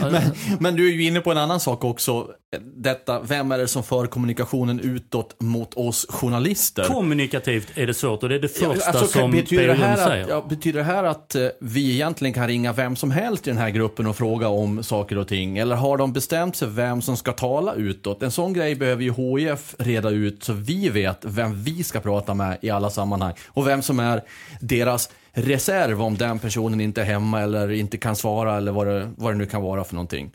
[0.00, 0.22] Men,
[0.60, 2.34] men du är ju inne på en annan sak också.
[2.60, 6.84] Detta, vem är det som för kommunikationen utåt mot oss journalister?
[6.84, 10.24] Kommunikativt är det svårt och det är det första Alltså, som betyder, det här säger.
[10.24, 13.50] att, ja, betyder det här att eh, vi egentligen kan ringa vem som helst i
[13.50, 15.58] den här gruppen och fråga om saker och ting?
[15.58, 18.22] Eller har de bestämt sig vem som ska tala utåt?
[18.22, 22.34] En sån grej behöver ju HIF reda ut så vi vet vem vi ska prata
[22.34, 23.34] med i alla sammanhang.
[23.48, 24.22] Och vem som är
[24.60, 29.10] deras reserv om den personen inte är hemma eller inte kan svara eller vad det,
[29.16, 30.30] vad det nu kan vara för någonting.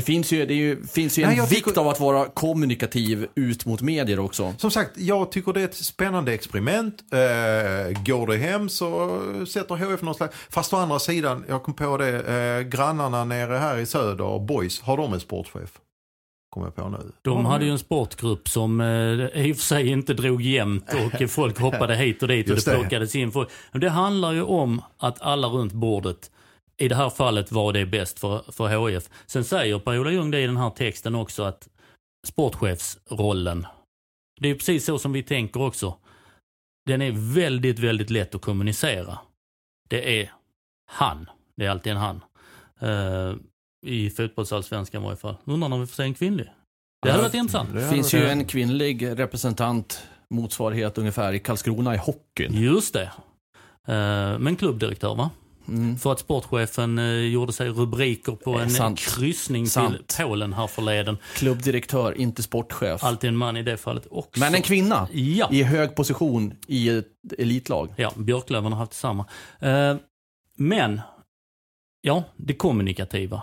[0.00, 2.24] Det finns ju, det är ju, finns ju en Nej, vikt tycker- av att vara
[2.26, 4.54] kommunikativ ut mot medier också.
[4.58, 6.94] Som sagt, jag tycker det är ett spännande experiment.
[7.12, 10.36] Eh, går det hem så sätter HF någon slags...
[10.50, 14.80] Fast å andra sidan, jag kom på det, eh, grannarna nere här i söder, Boys,
[14.80, 15.70] har de en sportchef?
[16.50, 17.12] Kommer jag på nu.
[17.22, 18.86] De hade ju en sportgrupp som eh,
[19.46, 20.84] i och för sig inte drog jämnt
[21.22, 22.74] och folk hoppade hit och dit och Just det.
[22.74, 23.48] plockades in folk.
[23.72, 26.30] Men det handlar ju om att alla runt bordet,
[26.80, 29.10] i det här fallet var det bäst för, för HIF.
[29.26, 31.68] Sen säger Per-Ola Ljung det i den här texten också att
[32.26, 33.66] sportchefsrollen,
[34.40, 35.96] det är precis så som vi tänker också.
[36.86, 39.18] Den är väldigt, väldigt lätt att kommunicera.
[39.88, 40.32] Det är
[40.90, 41.30] han.
[41.56, 42.20] Det är alltid en han.
[42.80, 43.34] Eh,
[43.86, 45.36] I fotbollsallsvenskan i varje fall.
[45.44, 46.50] Undrar när vi får se en kvinnlig.
[47.02, 47.74] Det hade varit intressant.
[47.74, 52.62] Det finns ju en kvinnlig representant, motsvarighet ungefär, i Karlskrona i hockeyn.
[52.62, 53.12] Just det.
[53.86, 55.30] Eh, Men klubbdirektör va?
[55.70, 55.98] Mm.
[55.98, 58.98] För att sportchefen eh, gjorde sig rubriker på Eh, en sant.
[58.98, 60.08] kryssning Sant.
[60.08, 61.16] till Polen här förleden.
[61.34, 63.04] Klubbdirektör, inte sportchef.
[63.04, 64.40] Alltid en man i det fallet också.
[64.40, 65.48] Men en kvinna Ja.
[65.52, 67.06] i hög position i ett
[67.38, 67.94] elitlag.
[67.96, 69.26] Ja, Björklöven har haft samma.
[69.58, 69.96] Eh,
[70.56, 71.00] Men,
[72.00, 73.42] ja, det kommunikativa.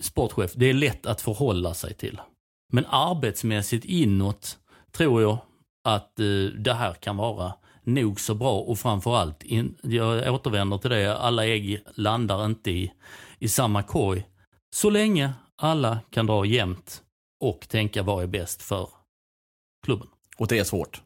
[0.00, 2.20] Sportchef, det är lätt att förhålla sig till.
[2.72, 4.58] Men arbetsmässigt inåt
[4.92, 5.38] tror jag
[5.84, 6.26] att eh,
[6.58, 11.46] det här kan vara nog så bra och framförallt, in, jag återvänder till det, alla
[11.46, 12.92] ägg landar inte i,
[13.38, 14.26] i samma korg.
[14.76, 17.02] Så länge alla kan dra jämnt
[17.40, 18.88] och tänka vad är bäst för
[19.86, 20.08] klubben.
[20.36, 21.02] Och det är svårt.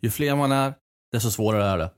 [0.00, 0.74] Ju fler man är,
[1.12, 1.90] desto svårare är det.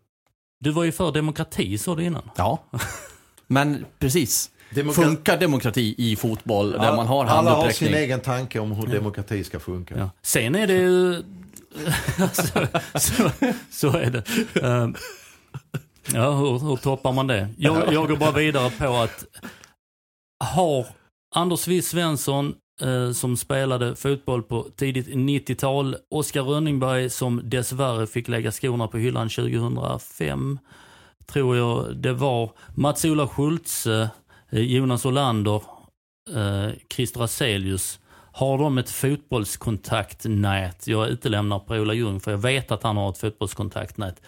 [0.61, 2.31] Du var ju för demokrati, sa du innan.
[2.37, 2.59] Ja.
[3.47, 4.51] Men precis.
[4.71, 7.95] Demokra- Funkar demokrati i fotboll där man har Alla har sin handuppräckning?
[7.95, 9.99] egen tanke om hur demokrati ska funka.
[9.99, 10.11] Ja.
[10.23, 11.23] Sen är det ju...
[12.33, 12.67] så,
[12.99, 13.31] så,
[13.71, 14.23] så är det.
[14.63, 14.95] Ehm,
[16.13, 17.49] ja, hur, hur toppar man det?
[17.59, 19.25] Jag, jag går bara vidare på att
[20.45, 20.87] har
[21.35, 28.29] Anders W Svensson eh, som spelade fotboll på tidigt 90-tal, Oskar Rönningberg som dessvärre fick
[28.29, 30.59] lägga skorna på hyllan 2005,
[31.27, 32.51] tror jag det var.
[32.75, 34.11] Mats-Ola Schultze,
[34.51, 35.63] eh, Jonas Olander,
[36.37, 38.01] eh, Christer Aselius.
[38.39, 40.87] Har de ett fotbollskontaktnät?
[40.87, 44.23] Jag utelämnar Per-Ola Ljung för jag vet att han har ett fotbollskontaktnät.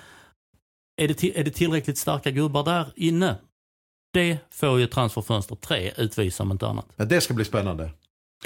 [0.96, 3.36] Är det, är det tillräckligt starka gubbar där inne?
[4.12, 6.86] Det får ju transferfönster 3 utvisa om inte annat.
[6.96, 7.90] Ja, det ska bli spännande.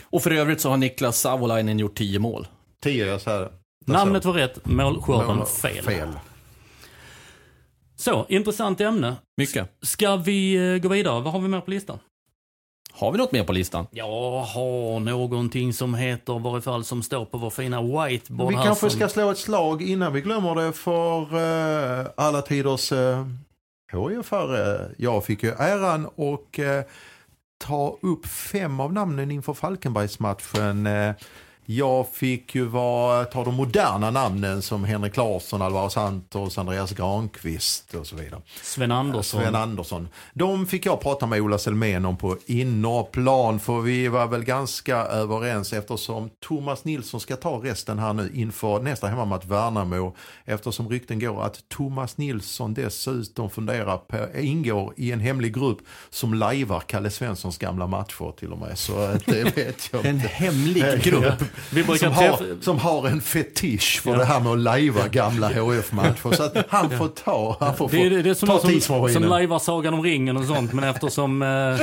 [0.04, 2.46] Och för övrigt så har Niklas Savolainen gjort tio mål.
[2.82, 3.50] Tio, jag säger.
[3.86, 5.84] Namnet var rätt, målskörden Mål- fel.
[5.84, 6.08] fel.
[7.96, 9.16] Så, intressant ämne.
[9.36, 9.70] Mycket.
[9.82, 11.20] Ska vi eh, gå vidare?
[11.20, 11.98] Vad har vi mer på listan?
[12.96, 13.86] Har vi något mer på listan?
[13.90, 18.56] Jag har någonting som heter, i varje fall som står på vår fina whiteboard Vi
[18.56, 18.64] här.
[18.64, 18.98] kanske som...
[18.98, 21.20] ska slå ett slag innan vi glömmer det för
[22.00, 23.26] eh, alla tiders uh,
[23.92, 24.94] HIF-are.
[24.98, 26.84] Jag fick ju äran och eh,
[27.58, 30.86] ta upp fem av namnen inför Falkenbergsmatchen.
[30.86, 31.14] Eh,
[31.66, 37.94] jag fick ju vara, ta de moderna namnen som Henrik Larsson, Alvaro Santos, Andreas Granqvist
[37.94, 38.40] och så vidare.
[38.62, 39.40] Sven Andersson.
[39.40, 40.08] Sven Andersson.
[40.32, 44.96] De fick jag prata med Ola Selmén om på innerplan för vi var väl ganska
[44.96, 50.16] överens eftersom Thomas Nilsson ska ta resten här nu inför nästa hemmamatch Värnamo.
[50.44, 55.78] Eftersom rykten går att Thomas Nilsson dessutom funderar på, ingår i en hemlig grupp
[56.10, 58.78] som lajvar Kalle Svenssons gamla matcher till och med.
[58.78, 61.42] Så det vet jag En hemlig grupp.
[61.70, 65.48] Vi brukar Som har, som har en fetisch för det här med att lajva gamla
[65.48, 66.36] HF-matcher.
[66.36, 68.70] Så att han får ta, han får Det är, det är som ta någon som,
[68.70, 69.28] som tidsmaskinen.
[69.28, 70.72] lajvar Sagan om ringen och sånt.
[70.72, 71.80] Men eftersom, eh,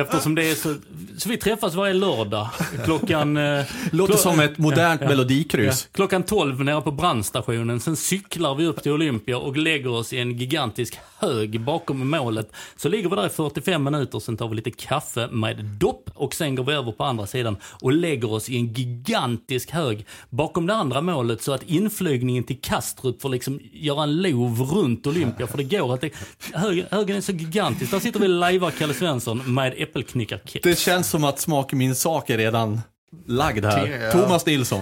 [0.00, 0.74] eftersom det är så...
[1.18, 2.48] Så vi träffas varje lördag.
[2.84, 3.36] Klockan...
[3.36, 5.08] Eh, Låter klo- som ett modernt Ja.
[5.08, 5.88] melodikryss.
[5.92, 7.80] Ja, klockan 12 nere på brandstationen.
[7.80, 12.52] Sen cyklar vi upp till Olympia och lägger oss i en gigantisk hög bakom målet.
[12.76, 16.34] Så ligger vi där i 45 minuter, sen tar vi lite kaffe med dopp och
[16.34, 20.66] sen går vi över på andra sidan och lägger oss i en gigantisk hög bakom
[20.66, 25.46] det andra målet så att inflygningen till Kastrup får liksom göra en lov runt Olympia.
[25.46, 26.10] För det går att det,
[26.52, 27.90] hög, högen är så gigantisk.
[27.90, 30.62] Där sitter vi och lajvar Kalle Svensson med äppelknyckarkeps.
[30.62, 32.80] Det känns som att smak i min sak är redan
[33.26, 33.86] lagd här.
[33.86, 34.12] Ja.
[34.12, 34.80] Thomas Nilsson.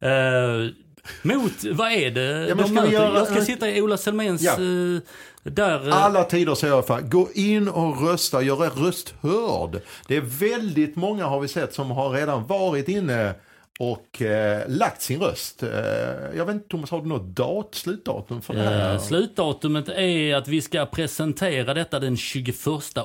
[0.00, 0.70] Eh,
[1.22, 2.92] mot, vad är det Ja, de möter?
[2.92, 4.52] göra- Jag ska sitta i Ola Selméns Ja.
[4.52, 5.00] eh,
[5.50, 9.80] Där, eh, Alla tider säger jag för, gå in och rösta, gör er röst hörd.
[10.06, 13.34] Det är väldigt många har vi sett som har redan varit inne
[13.78, 15.62] och eh, lagt sin röst.
[15.62, 15.68] Eh,
[16.36, 18.94] jag vet inte Thomas, har du något dat, slutdatum för det här?
[18.94, 22.54] Eh, slutdatumet är att vi ska presentera detta den 21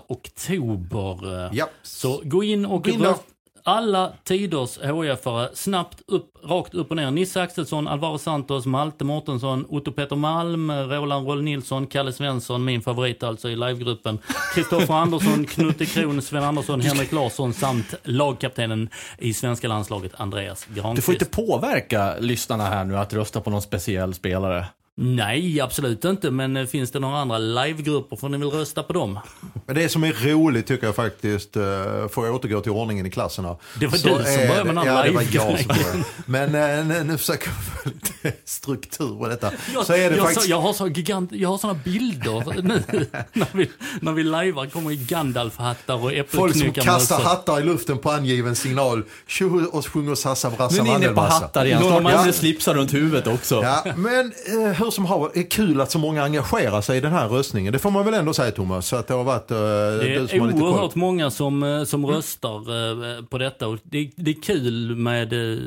[0.08, 1.50] oktober.
[1.54, 1.70] Ja.
[1.82, 3.16] Så gå in och rösta.
[3.64, 7.12] Alla tiders HIF-are snabbt upp, rakt upp och ner.
[7.12, 12.82] Nisse Axelsson, Alvaro Santos, Malte Mårtensson, Otto Peter Malm, Roland Roll Nilsson, Kalle Svensson, min
[12.82, 14.20] favorit alltså i livegruppen,
[14.54, 20.96] Kristoffer Andersson, Knutte Kron, Sven Andersson, Henrik Larsson samt lagkaptenen i svenska landslaget, Andreas Granqvist.
[20.96, 24.66] Du får inte påverka lyssnarna här nu att rösta på någon speciell spelare.
[24.98, 26.32] Nej, absolut inte.
[26.32, 29.20] Men eh, finns det några andra livegrupper får ni väl rösta på dem.
[29.66, 31.64] Men det som är roligt tycker jag faktiskt, eh,
[32.12, 33.56] får jag återgå till ordningen i klasserna.
[33.80, 36.04] Det var så du som började med den här Ja, det var jag som började.
[36.26, 39.52] Men eh, nu, nu försöker jag få lite struktur på detta.
[39.74, 40.42] Jag, så är det jag, faktiskt...
[40.46, 42.84] så, jag har så gigant, jag har såna bilder nu
[43.34, 43.70] när vi,
[44.02, 46.82] när vi lajvar kommer i Gandalf-hattar och Folk som äppelknyckarmössor.
[46.82, 49.04] kastar hattar i luften på angiven signal.
[49.28, 51.82] Tjo och sjunger Sassa Nu Brassa är ni inne på hattar igen.
[51.82, 53.64] Någon Snart är det slipsar runt huvudet också.
[53.64, 57.12] Ja, men eh, hur som har är kul att så många engagerar sig i den
[57.12, 57.74] här röstningen.
[57.74, 58.88] Det får man väl ändå säga Thomas.
[58.88, 60.62] Så att det har varit eh, Det som är koll.
[60.64, 62.58] oerhört många som, eh, som röstar
[63.18, 65.60] eh, på detta och det, det är kul med eh,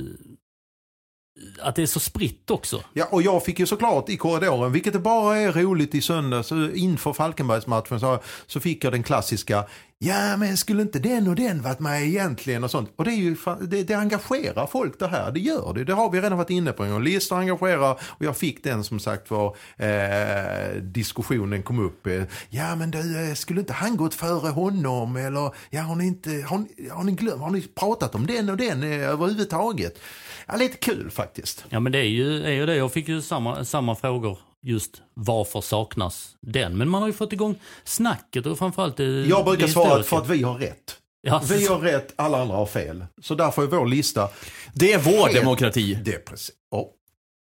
[1.61, 2.81] att det är så spritt också.
[2.93, 6.53] Ja, och jag fick ju såklart i korridoren, vilket det bara är roligt i söndags,
[6.53, 9.65] eh, inför Falkenbergsmatchen så, så fick jag den klassiska,
[10.05, 12.93] ja men skulle inte den och den varit med egentligen och sånt.
[12.97, 15.85] Och det, är ju, det, det engagerar folk det här, det gör det.
[15.85, 17.03] Det har vi redan varit inne på en gång.
[17.03, 22.07] Listor engagerar och jag fick den som sagt var eh, diskussionen kom upp.
[22.07, 25.17] Eh, ja men du, eh, skulle inte han gått före honom?
[25.17, 28.49] Eller ja, har ni inte, har, ni- har ni glömt, har ni pratat om den
[28.51, 29.99] och den eh, överhuvudtaget?
[30.47, 31.65] Ja, lite kul faktiskt.
[31.69, 32.77] Ja men det är ju, är ju det.
[32.77, 34.39] Jag fick ju samma, samma frågor.
[34.67, 36.79] Just varför saknas den?
[36.79, 37.55] Men man har ju fått igång
[37.85, 40.99] snacket och framförallt det Jag brukar det svara för att vi har rätt.
[41.21, 43.05] Ja, Vi har rätt, alla andra har fel.
[43.23, 44.29] Så därför är vår lista...
[44.75, 45.95] Det är vår Helt- demokrati.
[46.05, 46.51] Det är precis...
[46.71, 46.87] Oh,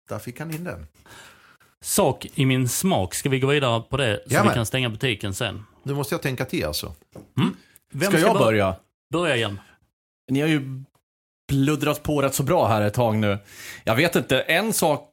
[0.10, 0.88] där fick han in den.
[1.82, 3.14] Sak i min smak.
[3.14, 4.48] Ska vi gå vidare på det så Jamen.
[4.50, 5.64] vi kan stänga butiken sen?
[5.84, 6.94] Nu måste jag tänka till alltså.
[7.94, 8.76] Vem Ska jag bör- börja?
[9.14, 9.60] Börja igen.
[10.30, 10.84] Ni har ju
[11.48, 13.38] bluddrat på rätt så bra här ett tag nu.
[13.84, 15.08] Jag vet inte, en sak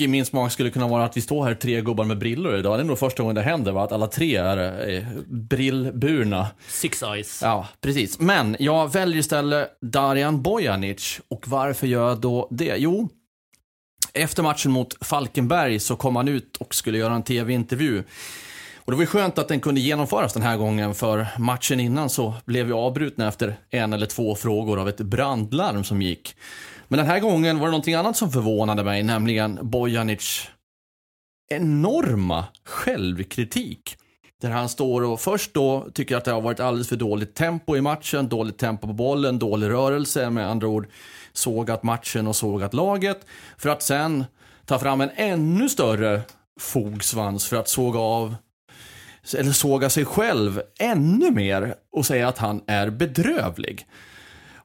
[0.00, 2.78] i min smak skulle kunna vara att vi står här tre gubbar med brillor idag.
[2.78, 3.84] Det är nog första gången det händer, va?
[3.84, 6.46] Att alla tre är eh, brillburna.
[6.68, 7.40] Six Eyes.
[7.42, 8.20] Ja, precis.
[8.20, 11.20] Men jag väljer istället Darijan Bojanic.
[11.28, 12.74] Och varför gör jag då det?
[12.76, 13.08] Jo,
[14.14, 18.04] efter matchen mot Falkenberg så kom han ut och skulle göra en tv-intervju.
[18.76, 22.34] Och det var skönt att den kunde genomföras den här gången, för matchen innan så
[22.44, 26.36] blev vi avbrutna efter en eller två frågor av ett brandlarm som gick.
[26.90, 30.48] Men den här gången var det någonting annat som förvånade mig, nämligen Bojanic
[31.50, 33.96] enorma självkritik.
[34.40, 37.76] Där han står och först då tycker att det har varit alldeles för dåligt tempo
[37.76, 40.88] i matchen, dåligt tempo på bollen, dålig rörelse, med andra ord
[41.32, 43.26] sågat matchen och sågat laget.
[43.58, 44.24] För att sen
[44.64, 46.20] ta fram en ännu större
[46.60, 48.34] fogsvans för att såga av
[49.36, 53.86] eller såga sig själv ännu mer och säga att han är bedrövlig.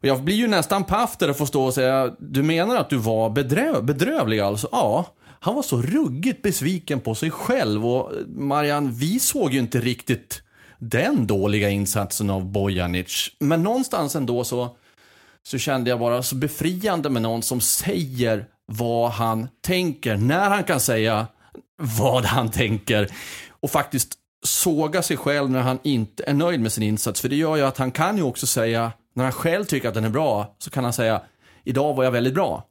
[0.06, 2.90] Och jag blir ju nästan paff där att få stå och säga, du menar att
[2.90, 4.70] du var bedröv, bedrövlig alltså?
[4.72, 5.06] Ja,
[5.40, 9.80] han var så ruggigt besviken på sig själv och eh, Marianne, vi såg ju inte
[9.80, 10.42] riktigt
[10.80, 13.30] den dåliga insatsen av Bojanic.
[13.40, 14.76] Men någonstans ändå så,
[15.44, 20.64] så kände jag bara så befriande med någon som säger vad han tänker, när han
[20.64, 21.28] kan säga
[21.78, 23.08] vad han tänker
[23.50, 27.22] och faktiskt såga sig själv när han inte är nöjd med sin insats.
[27.22, 29.94] För det gör ju att han kan ju också säga, när han själv tycker att
[29.94, 31.22] den är bra, så kan han säga
[31.64, 32.64] idag var jag väldigt bra.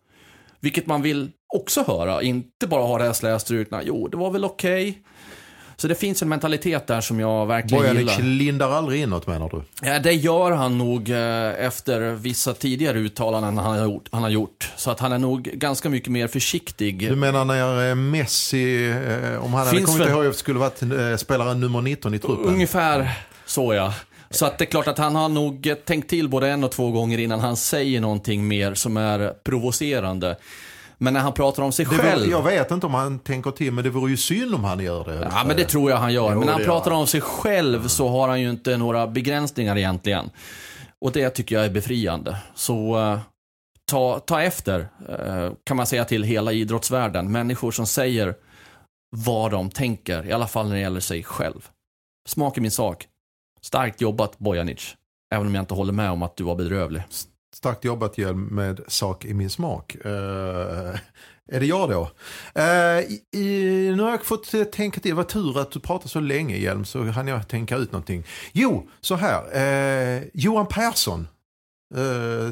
[0.61, 4.45] Vilket man vill också höra, inte bara ha det här slätstrukna, jo det var väl
[4.45, 5.03] okej.
[5.77, 8.29] Så det finns en mentalitet där som jag verkligen Bojanic gillar.
[8.29, 9.89] lindar aldrig inåt menar du?
[9.89, 14.31] Ja, det gör han nog eh, efter vissa tidigare uttalanden han har, gjort, han har
[14.31, 14.73] gjort.
[14.77, 17.09] Så att han är nog ganska mycket mer försiktig.
[17.09, 21.81] Du menar när eh, Messi, eh, om han hade kommit ihåg skulle varit spelare nummer
[21.81, 22.47] 19 i truppen?
[22.47, 23.11] Ungefär
[23.47, 23.95] så ja.
[24.35, 26.91] Så att det är klart att han har nog tänkt till både en och två
[26.91, 30.37] gånger innan han säger någonting mer som är provocerande.
[30.99, 32.21] Men när han pratar om sig Det själv.
[32.21, 34.81] vore, jag vet inte om han tänker till, men det vore ju synd om han
[34.81, 35.29] gör det.
[35.33, 36.33] Ja, men det tror jag han gör.
[36.33, 37.01] Jo, men när han pratar han.
[37.01, 40.31] om sig själv så har han ju inte några begränsningar egentligen.
[41.01, 42.37] Och det tycker jag är befriande.
[42.55, 43.19] Så eh,
[43.91, 47.33] ta, ta efter, eh, kan man säga till hela idrottsvärlden.
[47.33, 48.35] Människor som säger
[49.17, 51.69] vad de tänker, i alla fall när det gäller sig själv.
[52.29, 53.07] Smak i min sak.
[53.65, 54.95] Starkt jobbat Bojanic.
[55.35, 57.03] Även om jag inte håller med om att du var bedrövlig.
[57.55, 59.97] Starkt jobbat Hjelm med sak i min smak.
[60.07, 60.11] Uh,
[61.53, 62.11] är det jag då?
[62.59, 65.11] Uh, i, nu har jag fått tänka till.
[65.11, 68.25] Det var tur att du pratade så länge Hjelm så hann jag tänka ut någonting.
[68.53, 69.43] Jo, så här.
[70.17, 71.29] Uh, Johan Persson.
[71.97, 72.51] Uh,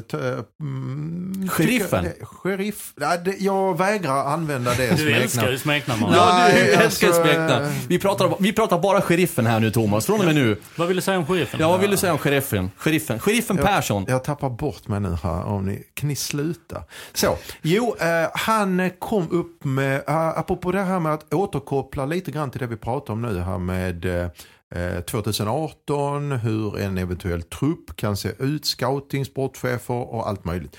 [0.61, 2.07] mm, Sheriffen?
[2.21, 2.93] Sheriff?
[2.95, 6.01] Nej, det, jag vägrar använda det Du älskar ju smeknamn.
[6.13, 7.65] Ja, Nej, du älskar alltså, smeknamn.
[7.87, 10.57] Vi pratar, vi pratar bara sheriffen här nu Thomas, från och med nu.
[10.75, 11.59] Vad vill du säga om sheriffen?
[11.59, 12.71] Ja, vad vill du säga om sheriffen?
[12.77, 14.05] Sheriffen, sheriffen Persson.
[14.07, 16.83] Jag tappar bort mig nu här om ni, kan ni sluta?
[17.13, 22.31] Så, jo, eh, han kom upp med, uh, apropå det här med att återkoppla lite
[22.31, 24.31] grann till det vi pratar om nu här med
[24.75, 30.77] Eh, 2018, hur en eventuell trupp kan se ut, scouting, sportchefer och allt möjligt.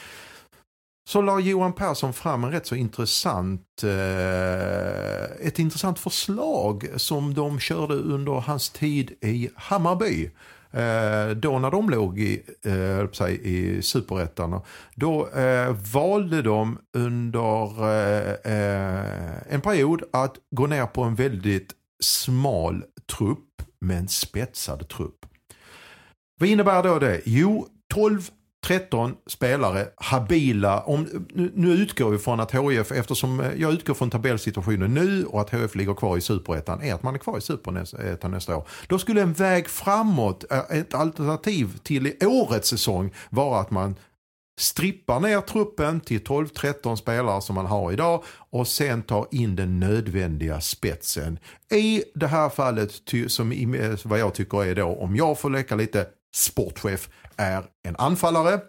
[1.08, 7.58] Så la Johan Persson fram en rätt så intressant, eh, ett intressant förslag som de
[7.58, 10.30] körde under hans tid i Hammarby.
[10.70, 14.60] Eh, då när de låg i, eh, i superettan.
[14.94, 21.72] Då eh, valde de under eh, eh, en period att gå ner på en väldigt
[22.00, 22.84] smal
[23.18, 25.26] trupp med en spetsad trupp.
[26.40, 27.20] Vad innebär då det?
[27.24, 28.30] Jo, 12
[28.64, 30.80] 13 spelare, habila.
[30.80, 35.24] Om, nu, nu utgår vi från att HIF, eftersom eh, jag utgår från tabellsituationen nu
[35.24, 38.56] och att HIF ligger kvar i superettan, är att man är kvar i superettan nästa
[38.56, 38.68] år.
[38.86, 43.94] Då skulle en väg framåt, eh, ett alternativ till årets säsong vara att man
[44.58, 49.80] strippar ner truppen till 12-13 spelare som man har idag och sen tar in den
[49.80, 51.38] nödvändiga spetsen.
[51.70, 52.90] I det här fallet,
[53.26, 57.96] som eh, vad jag tycker är då, om jag får leka lite sportchef, är en
[57.96, 58.60] anfallare.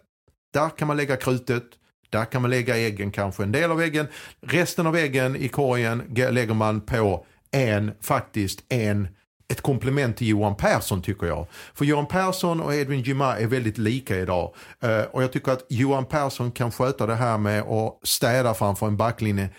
[0.54, 1.64] Där kan man lägga krutet.
[2.10, 4.08] Där kan man lägga äggen, kanske en del av äggen.
[4.42, 9.08] Resten av äggen i korgen lägger man på en, faktiskt en,
[9.48, 11.48] ett komplement till Johan Persson tycker jag.
[11.74, 14.56] För Johan Persson och Edvin Gima är väldigt lika idag.
[14.80, 18.88] Eh, och jag tycker att Johan Persson kan sköta det här med att städa framför
[18.88, 19.50] en backlinje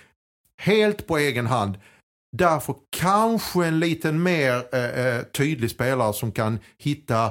[0.59, 1.79] helt på egen hand.
[2.37, 7.31] Därför kanske en liten mer eh, eh, tydlig spelare som kan hitta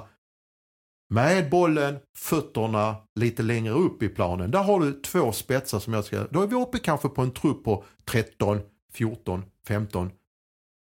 [1.10, 4.52] med bollen, fötterna lite längre upp i planen.
[4.52, 6.24] Där har du två spetsar som jag ska...
[6.30, 8.60] Då är vi uppe kanske på en trupp på 13,
[8.94, 10.12] 14, 15.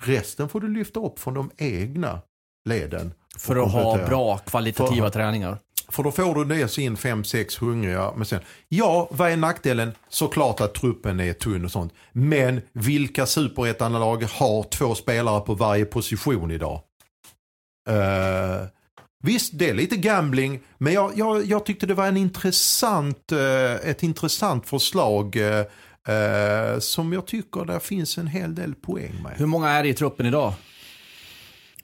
[0.04, 2.22] Resten får du lyfta upp från de egna
[2.70, 3.14] leden.
[3.38, 5.58] För att ha bra kvalitativa För- träningar.
[5.90, 8.14] För då får du dels in 5-6 hungriga.
[8.16, 9.92] Men sen, ja, vad är nackdelen?
[10.10, 11.94] Såklart att truppen är tunn och sånt.
[12.12, 16.82] Men vilka superettanlag har två spelare på varje position idag?
[17.90, 18.68] Uh,
[19.24, 20.60] visst, det är lite gambling.
[20.78, 25.36] Men jag, jag, jag tyckte det var en intressant, eh, ett intressant förslag.
[25.36, 25.66] eh,
[26.08, 29.34] eh, som jag tycker det finns en hel del poäng med.
[29.36, 30.54] Hur många är det i truppen idag?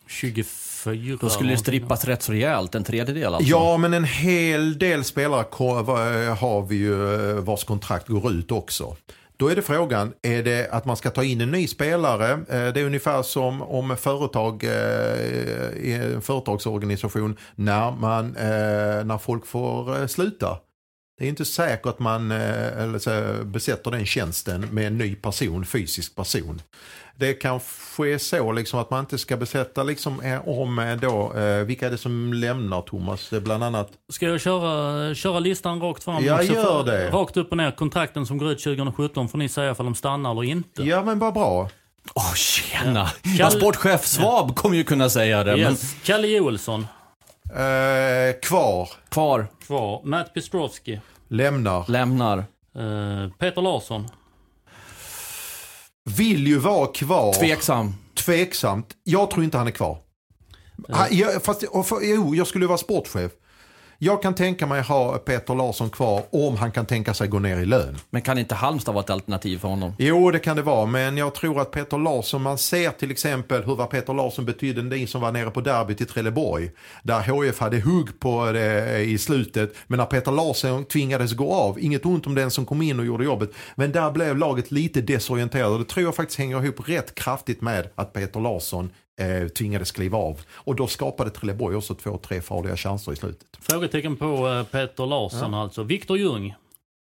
[0.08, 1.18] 24.
[1.22, 3.50] Då skulle det strippas rätt så rejält, en tredjedel alltså.
[3.50, 5.46] Ja, men en hel del spelare
[6.40, 8.96] har vi ju eh, vars kontrakt går ut också.
[9.38, 12.32] Då är det frågan, är det att man ska ta in en ny spelare?
[12.32, 14.72] Eh, Det är ungefär som om företag, eh,
[15.84, 18.32] i en företagsorganisation, när, man,
[19.08, 20.58] när folk får sluta.
[21.18, 25.16] Det är inte säkert att man eh, eller så, besätter den tjänsten med en ny
[25.16, 26.61] person, fysisk person.
[27.16, 31.34] Det kanske är så liksom att man inte ska besätta liksom eh, om eh, då,
[31.34, 33.30] eh, vilka är det som lämnar Thomas?
[33.30, 36.26] Bland annat Ska jag köra, köra listan rakt fram?
[36.26, 36.53] Ja, också?
[36.53, 37.09] gör det.
[37.09, 37.72] Rakt upp och ner.
[37.72, 40.84] Kontrakten som går ut 2017 får ni säga ifall de stannar eller inte.
[40.84, 41.70] Ja men vad bra.
[42.14, 43.05] Åh, tjena!
[43.24, 45.95] Kalle- Ja, sportchef Svab kommer ju kunna säga det, men Yes.
[46.03, 46.88] Kalle Joelsson,
[47.56, 50.01] Eh, kvar, kvar, kvar.
[50.04, 51.01] Matt Pistrovski.
[51.28, 51.86] lämnar.
[51.88, 52.38] lämnar.
[52.38, 54.08] Eh, Peter Larsson.
[56.18, 57.34] Vill ju vara kvar.
[57.34, 57.93] Tveksam.
[58.16, 58.88] Tveksamt.
[59.04, 59.97] Jag tror inte han är kvar.
[60.89, 63.32] Han, jag, fast, och för, jo, jag skulle vara sportchef.
[64.06, 67.58] Jag kan tänka mig ha Peter Larsson kvar om han kan tänka sig gå ner
[67.58, 67.97] i lön.
[68.10, 69.93] Men kan inte Halmstad vara ett alternativ för honom?
[69.97, 73.64] Jo, det kan det vara, men jag tror att Peter Larsson, man ser till exempel
[73.64, 76.72] hur vad Peter Larsson betydde ni som var nere på derbyt i Trelleborg.
[77.04, 81.80] Där HF hade hugg på det i slutet, men när Peter Larsson tvingades gå av,
[81.80, 85.01] inget ont om den som kom in och gjorde jobbet, men där blev laget lite
[85.01, 88.89] desorienterat och det tror jag faktiskt hänger ihop rätt kraftigt med att Peter Larsson
[89.22, 90.41] eh, tvingades kliva av.
[90.51, 93.47] Och då skapade Trelleborg också två, tre farliga chanser i slutet.
[93.59, 95.84] Frågetecken på eh, Peter Larsson alltså.
[95.84, 96.55] Viktor Ljung.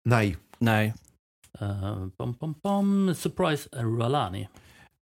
[0.06, 0.94] Nej, Nej.
[1.62, 3.16] Uh, bom, bom, bom.
[3.16, 4.48] Surprise Ralani.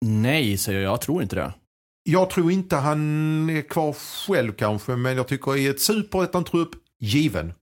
[0.05, 0.93] Nej, säger jag.
[0.93, 1.53] Jag tror inte det.
[2.03, 3.93] jag tror inte han är kvar
[4.27, 6.71] själv kanske, men jag tycker i ett superettan-trupp,
[7.01, 7.53] given.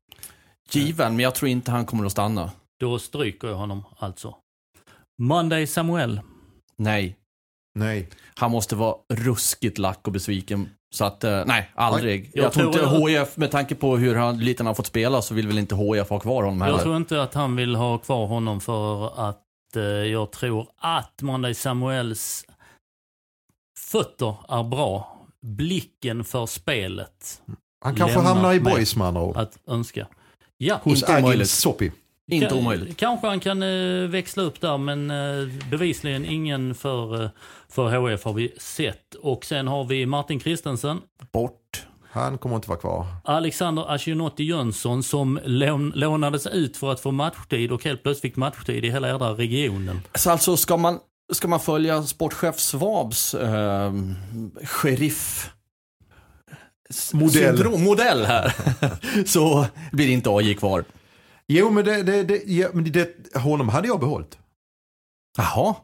[0.71, 2.51] Given, men jag tror inte han kommer att stanna.
[2.81, 4.35] Då stryker jag honom alltså.
[5.23, 6.21] Monday Samuel.
[6.77, 7.17] Nej.
[7.77, 8.09] Nej.
[8.35, 10.69] Han måste vara ruskigt lack och besviken.
[10.95, 12.31] Så att, eh, nej, aldrig.
[12.35, 15.23] Jag Jag, tror inte HIF, med tanke på hur han, lite han har fått spela,
[15.23, 16.79] så vill väl inte HIF ha kvar honom Jag heller.
[16.79, 19.43] tror inte att han vill ha kvar honom för att
[19.77, 22.45] eh, jag tror att Monday Samuels
[23.79, 25.13] fötter är bra.
[25.43, 27.43] Blicken för spelet
[27.85, 29.37] Han kanske hamnar i boys med andra ord.
[29.37, 30.07] att önska.
[30.57, 31.49] Ja, Hos inte Agil.
[31.49, 31.93] Soppi.
[32.31, 32.97] Inte omöjligt.
[32.97, 37.31] Kanske han kan eh, växla upp där men eh, bevisligen ingen för, eh,
[37.69, 39.15] för HF har vi sett.
[39.15, 41.01] Och sen har vi Martin Kristensen,
[41.33, 41.87] Bort.
[42.11, 43.07] Han kommer inte vara kvar.
[43.25, 48.37] Alexander Ashinotti Jönsson som lån, lånades ut för att få matchtid och helt plötsligt fick
[48.37, 50.01] matchtid i hela jädra regionen.
[50.15, 50.99] Så alltså, ska man,
[51.33, 53.93] ska man följa sportchef Svabs eh,
[54.63, 55.51] sheriff
[57.13, 57.57] Modell.
[57.57, 58.55] syndrom, modell här,
[59.27, 60.85] så blir det inte AJ kvar.
[61.49, 64.39] Jo, men, det, det, det, ja, men det, honom hade jag behållit.
[65.39, 65.75] Jaha.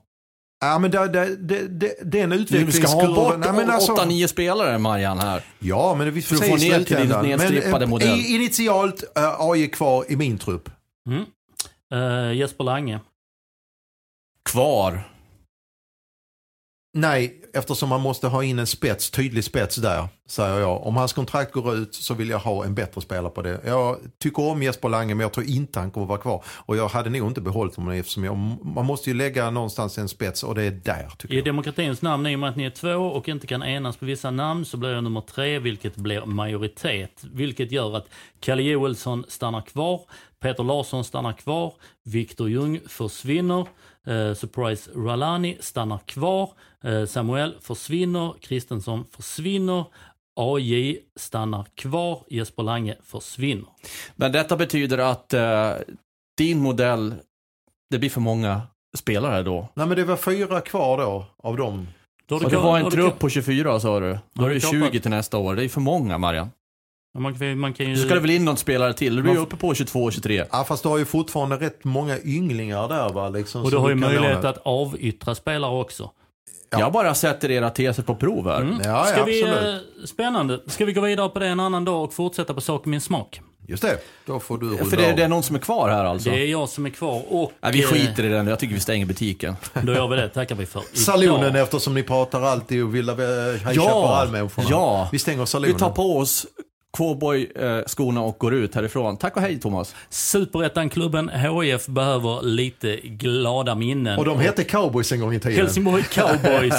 [0.61, 3.15] Ja, men det, det, det, det, den Du ska ha utvecklingskurvan.
[3.15, 5.43] bort Nej, men alltså- 8-9 spelare, Marianne, här.
[5.59, 7.39] Ja, men vi får se i ner till din slutändan.
[7.71, 8.19] Men, eh, modell.
[8.19, 10.71] Initialt uh, AJ kvar i min trupp.
[11.09, 11.25] Mm.
[11.93, 13.01] Eh, Jesper Lange.
[14.51, 15.12] Kvar.
[16.95, 20.87] Nej, eftersom man måste ha in en spets, tydlig spets där, säger jag.
[20.87, 23.61] Om hans kontrakt går ut så vill jag ha en bättre spelare på det.
[23.67, 26.45] Jag tycker om Jesper Lange, men jag tror inte han kommer vara kvar.
[26.47, 30.09] Och jag hade nog inte behållit honom eftersom jag, man måste ju lägga någonstans en
[30.09, 31.45] spets och det är där, tycker I jag.
[31.45, 34.31] demokratins namn, i och med att ni är två och inte kan enas på vissa
[34.31, 37.25] namn, så blir jag nummer tre, vilket blir majoritet.
[37.33, 38.07] Vilket gör att
[38.41, 40.01] Kalle Joelsson stannar kvar,
[40.41, 41.75] Peter Larsson stannar kvar,
[42.05, 43.67] Viktor Ljung försvinner,
[44.07, 46.51] eh, Surprise Ralani stannar kvar,
[46.85, 49.85] eh, Samuel försvinner, Kristensson försvinner,
[50.41, 53.69] AJ stannar kvar, Jesper Lange försvinner.
[54.17, 55.73] Men detta betyder att eh,
[56.39, 57.15] din modell,
[57.91, 58.63] det blir för många
[58.97, 59.69] spelare då.
[59.75, 61.89] Nej, men det var fyra kvar då av dem.
[62.27, 64.19] Då det ka- var en trupp på 24 sa du.
[64.33, 64.71] Då är du det kapat?
[64.93, 65.57] 20 till nästa år.
[65.57, 66.51] Det är för många, Marian.
[67.19, 67.97] Man, man kan ju...
[67.97, 69.17] Så ska det väl in någon spelare till.
[69.17, 70.47] Du blir ju Man- uppe på 22-23.
[70.53, 73.29] Ja, fast du har ju fortfarande rätt många ynglingar där va.
[73.29, 76.11] Liksom, och du har ju möjlighet att avyttra spelare också.
[76.71, 76.79] Ja.
[76.81, 78.61] Jag bara sätter era teser på prov här.
[78.61, 78.81] Mm.
[78.85, 79.65] Ja, Ska ja, vi, absolut.
[80.01, 80.61] eh, spännande.
[80.67, 83.41] Ska vi gå vidare på det en annan dag och fortsätta på sak min smak?
[83.69, 85.89] Just det, då får du Ja, rulla För det, det är någon som är kvar
[85.89, 86.31] här alltså.
[86.31, 87.53] Det är jag som är kvar och...
[87.61, 88.47] Nej, vi eh, skiter i den.
[88.47, 89.57] Jag tycker vi stänger butiken.
[89.83, 90.83] Då gör vi det, tackar vi för.
[90.93, 94.67] Salonen eftersom ni pratar alltid och vill ha High Chaparral-människorna.
[94.71, 95.09] ja.
[95.13, 95.73] Vi stänger salonen.
[95.73, 96.47] Vi tar på oss
[96.97, 99.17] cowboy-skorna och går ut härifrån.
[99.17, 99.95] Tack och hej Thomas.
[100.11, 104.19] Superettan-klubben HIF behöver lite glada minnen.
[104.19, 105.59] Och de hette Cowboys en gång i tiden.
[105.59, 106.75] Helsingborg Cowboys.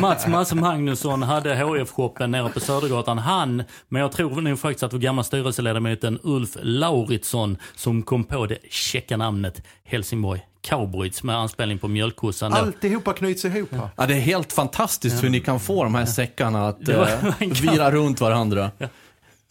[0.00, 3.18] Mats Masse Magnusson hade HF-shoppen nere på Södergatan.
[3.18, 8.46] Han, men jag tror nog faktiskt att vår gamla styrelseledamoten Ulf Lauritsson som kom på
[8.46, 12.52] det käcka namnet Helsingborg Cowboys med anspelning på mjölkkossan.
[12.52, 13.68] Alltihopa knyts ihop.
[13.72, 13.88] här.
[13.96, 17.06] Ja, det är helt fantastiskt hur ni kan få de här säckarna att eh,
[17.62, 18.70] vira runt varandra.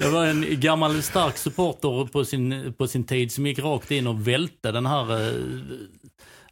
[0.02, 4.08] Det var en gammal stark supporter på sin, på sin tid som gick rakt in
[4.08, 5.34] och välte den här eh,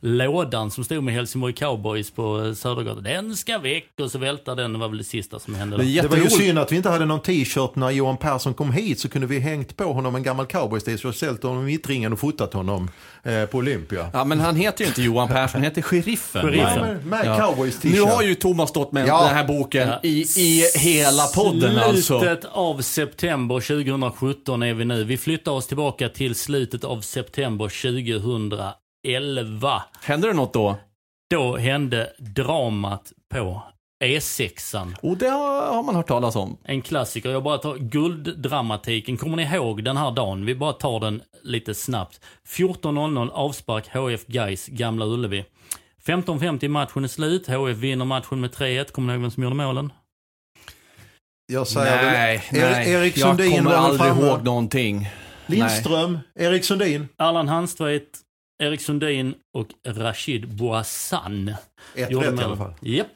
[0.01, 3.03] lådan som stod med Helsingborg Cowboys på eh, Södergatan.
[3.03, 4.73] Den ska väck och så vältade den.
[4.73, 5.77] Det var väl det sista som hände.
[5.77, 6.01] Det Där.
[6.01, 8.99] Det var ju synd att vi inte hade någon t-shirt när Johan Persson kom hit
[8.99, 12.13] så kunde vi hängt på honom en gammal cowboys t-shirt och ställt honom i mittringen
[12.13, 12.91] och fotat honom
[13.23, 14.09] eh, på Olympia.
[14.13, 16.41] Ja, men han heter ju inte Johan Persson, han heter Sheriffen.
[16.41, 16.81] Sheriffen.
[16.81, 17.37] Med, med Ja.
[17.47, 17.95] cowboys t-shirt.
[17.95, 19.25] Nu har ju Thomas stått med Ja.
[19.27, 19.99] den här boken Ja.
[20.03, 22.19] i, i hela podden alltså.
[22.19, 25.03] Slutet av september 2017 är vi nu.
[25.03, 27.69] Vi flyttar oss tillbaka till slutet av september
[29.05, 29.83] 2011.
[30.03, 30.75] Händer det något då?
[31.29, 33.63] Då hände dramat på
[34.03, 34.95] E6an.
[35.01, 36.57] Och det har, har man hört talas om.
[36.63, 37.29] En klassiker.
[37.29, 39.17] Jag bara tar gulddramatiken.
[39.17, 40.45] Kommer ni ihåg den här dagen?
[40.45, 42.19] Vi bara tar den lite snabbt.
[42.47, 45.45] 14.00 avspark HF Gais Gamla Ullevi.
[46.05, 47.47] 15.50 matchen är slut.
[47.47, 48.91] HF vinner matchen med 3-1.
[48.91, 49.93] Kommer ni ihåg vem som gjorde målen?
[51.51, 52.91] Jag säger nej, väl, Er- nej.
[52.91, 54.27] Erik jag Sundin kommer var väl aldrig framme.
[54.27, 55.09] ihåg någonting.
[55.45, 57.07] Lindström, Erik Sundin.
[57.17, 58.09] Allan Handstvedt,
[58.60, 61.47] Erik Sundin och Rashid Bouassan.
[61.49, 61.57] Ett
[61.95, 62.74] rätt i alla fall.
[62.82, 63.07] Japp.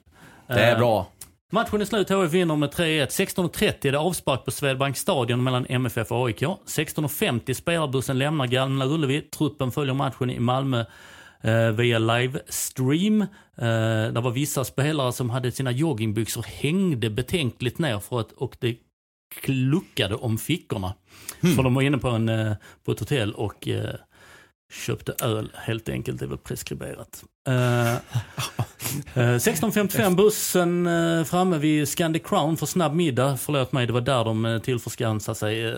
[0.47, 1.07] Det är Eh, bra.
[1.51, 3.07] Matchen är slut, HF vinner med 3-1.
[3.07, 6.41] 16.30 är det avspark på Swedbank stadion mellan MFF och AIK.
[6.41, 9.21] 16.50 spelarbussen lämnar Gamla Ullevi.
[9.21, 10.85] Truppen följer matchen i Malmö
[11.41, 13.21] eh, via livestream.
[13.21, 13.27] Eh,
[14.13, 18.75] det var vissa spelare som hade sina joggingbyxor hängde betänkligt ner för att, och det
[19.41, 20.93] kluckade om fickorna.
[21.55, 22.53] För de var inne på, en, eh,
[22.85, 23.95] på ett hotell och eh,
[24.73, 26.19] köpte öl helt enkelt.
[26.19, 27.23] Det är väl preskriberat.
[27.47, 27.95] Eh,
[29.13, 33.37] Eh, 16.55 bussen eh, framme vid Scandic Crown för snabb middag.
[33.37, 35.65] Förlåt mig, det var där de eh, tillförskansade sig.
[35.65, 35.75] Eh,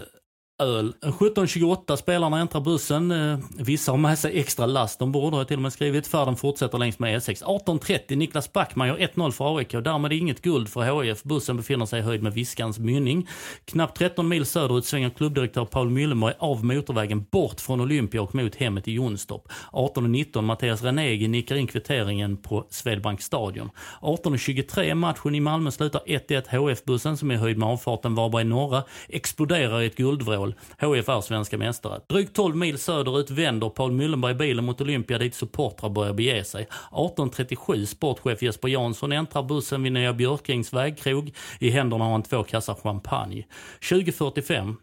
[0.60, 0.94] Öl.
[1.02, 3.12] 17.28 spelarna äntrar bussen.
[3.12, 6.08] Eh, vissa har med sig extra last ombord har jag till och med skrivit.
[6.08, 7.44] Färden fortsätter längs med E6.
[7.44, 9.72] 18.30 Niklas Backman gör 1-0 för AIK.
[9.72, 11.24] Därmed inget guld för HIF.
[11.24, 13.28] Bussen befinner sig i höjd med Viskans mynning.
[13.66, 18.56] Knappt 13 mil söderut svänger klubbdirektör Paul Myllenberg av motorvägen bort från Olympia och mot
[18.56, 19.48] hemmet i Jonstorp.
[19.72, 23.70] 18.19 Mattias Renegi nickar in kvitteringen på Swedbank stadion.
[24.02, 26.58] 18.23 matchen i Malmö slutar 1-1.
[26.58, 30.45] HF-bussen som är i höjd med avfarten Varberg norra exploderar i ett guldvrål.
[30.78, 32.02] HIF är svenska mästare.
[32.10, 36.68] Drygt 12 mil söderut vänder Paul Müllenberg bilen mot Olympia dit supportrar börjar bege sig.
[36.92, 41.34] 18.37 sportchef Jesper Jansson äntrar bussen vid Nya Björkings vägkrog.
[41.60, 43.46] I händerna har han två kassar champagne.
[43.82, 44.76] 20.45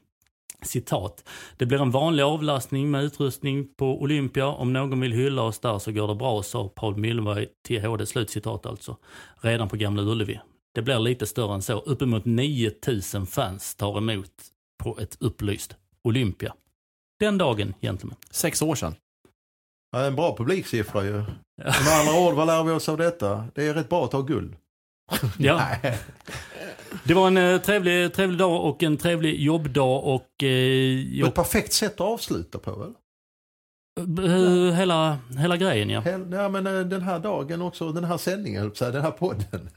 [0.65, 1.29] Citat.
[1.57, 4.47] Det blir en vanlig avlastning med utrustning på Olympia.
[4.47, 8.07] Om någon vill hylla oss där så går det bra, sa Paul Myllenberg till HD.
[8.07, 8.97] Slutcitat alltså.
[9.41, 10.41] Redan på Gamla Ullevi.
[10.75, 11.79] Det blir lite större än så.
[11.79, 14.31] Uppemot 9000 fans tar emot
[14.83, 16.55] på ett upplyst Olympia.
[17.21, 18.17] Den dagen, gentlemen.
[18.31, 18.95] Sex år sedan.
[19.93, 21.13] Ja, en bra publiksiffra ju.
[21.57, 23.45] Med andra ord, vad lär vi oss av detta?
[23.55, 24.57] Det är rätt bra att ta guld.
[25.39, 25.67] Ja.
[27.05, 31.35] Det var en eh, trevlig, trevlig dag och en trevlig jobbdag och eh, Ett jag,
[31.35, 32.95] perfekt sätt att avsluta på väl?
[34.27, 36.01] eh, hela, hela grejen ja.
[36.01, 39.71] Hel- Ja, men eh, den här dagen också, den här sändningen, den här podden.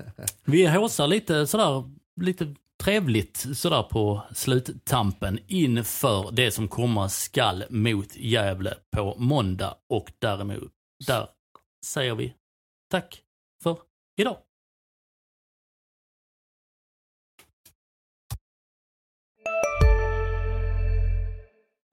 [0.44, 1.84] Vi håsar lite sådär,
[2.22, 10.12] lite trevligt sådär på sluttampen inför det som komma skall mot Gävle på måndag och
[10.20, 10.72] däremot,
[11.08, 11.28] där
[11.86, 12.34] säger vi
[12.92, 13.22] tack
[13.64, 13.78] för
[14.18, 14.38] idag.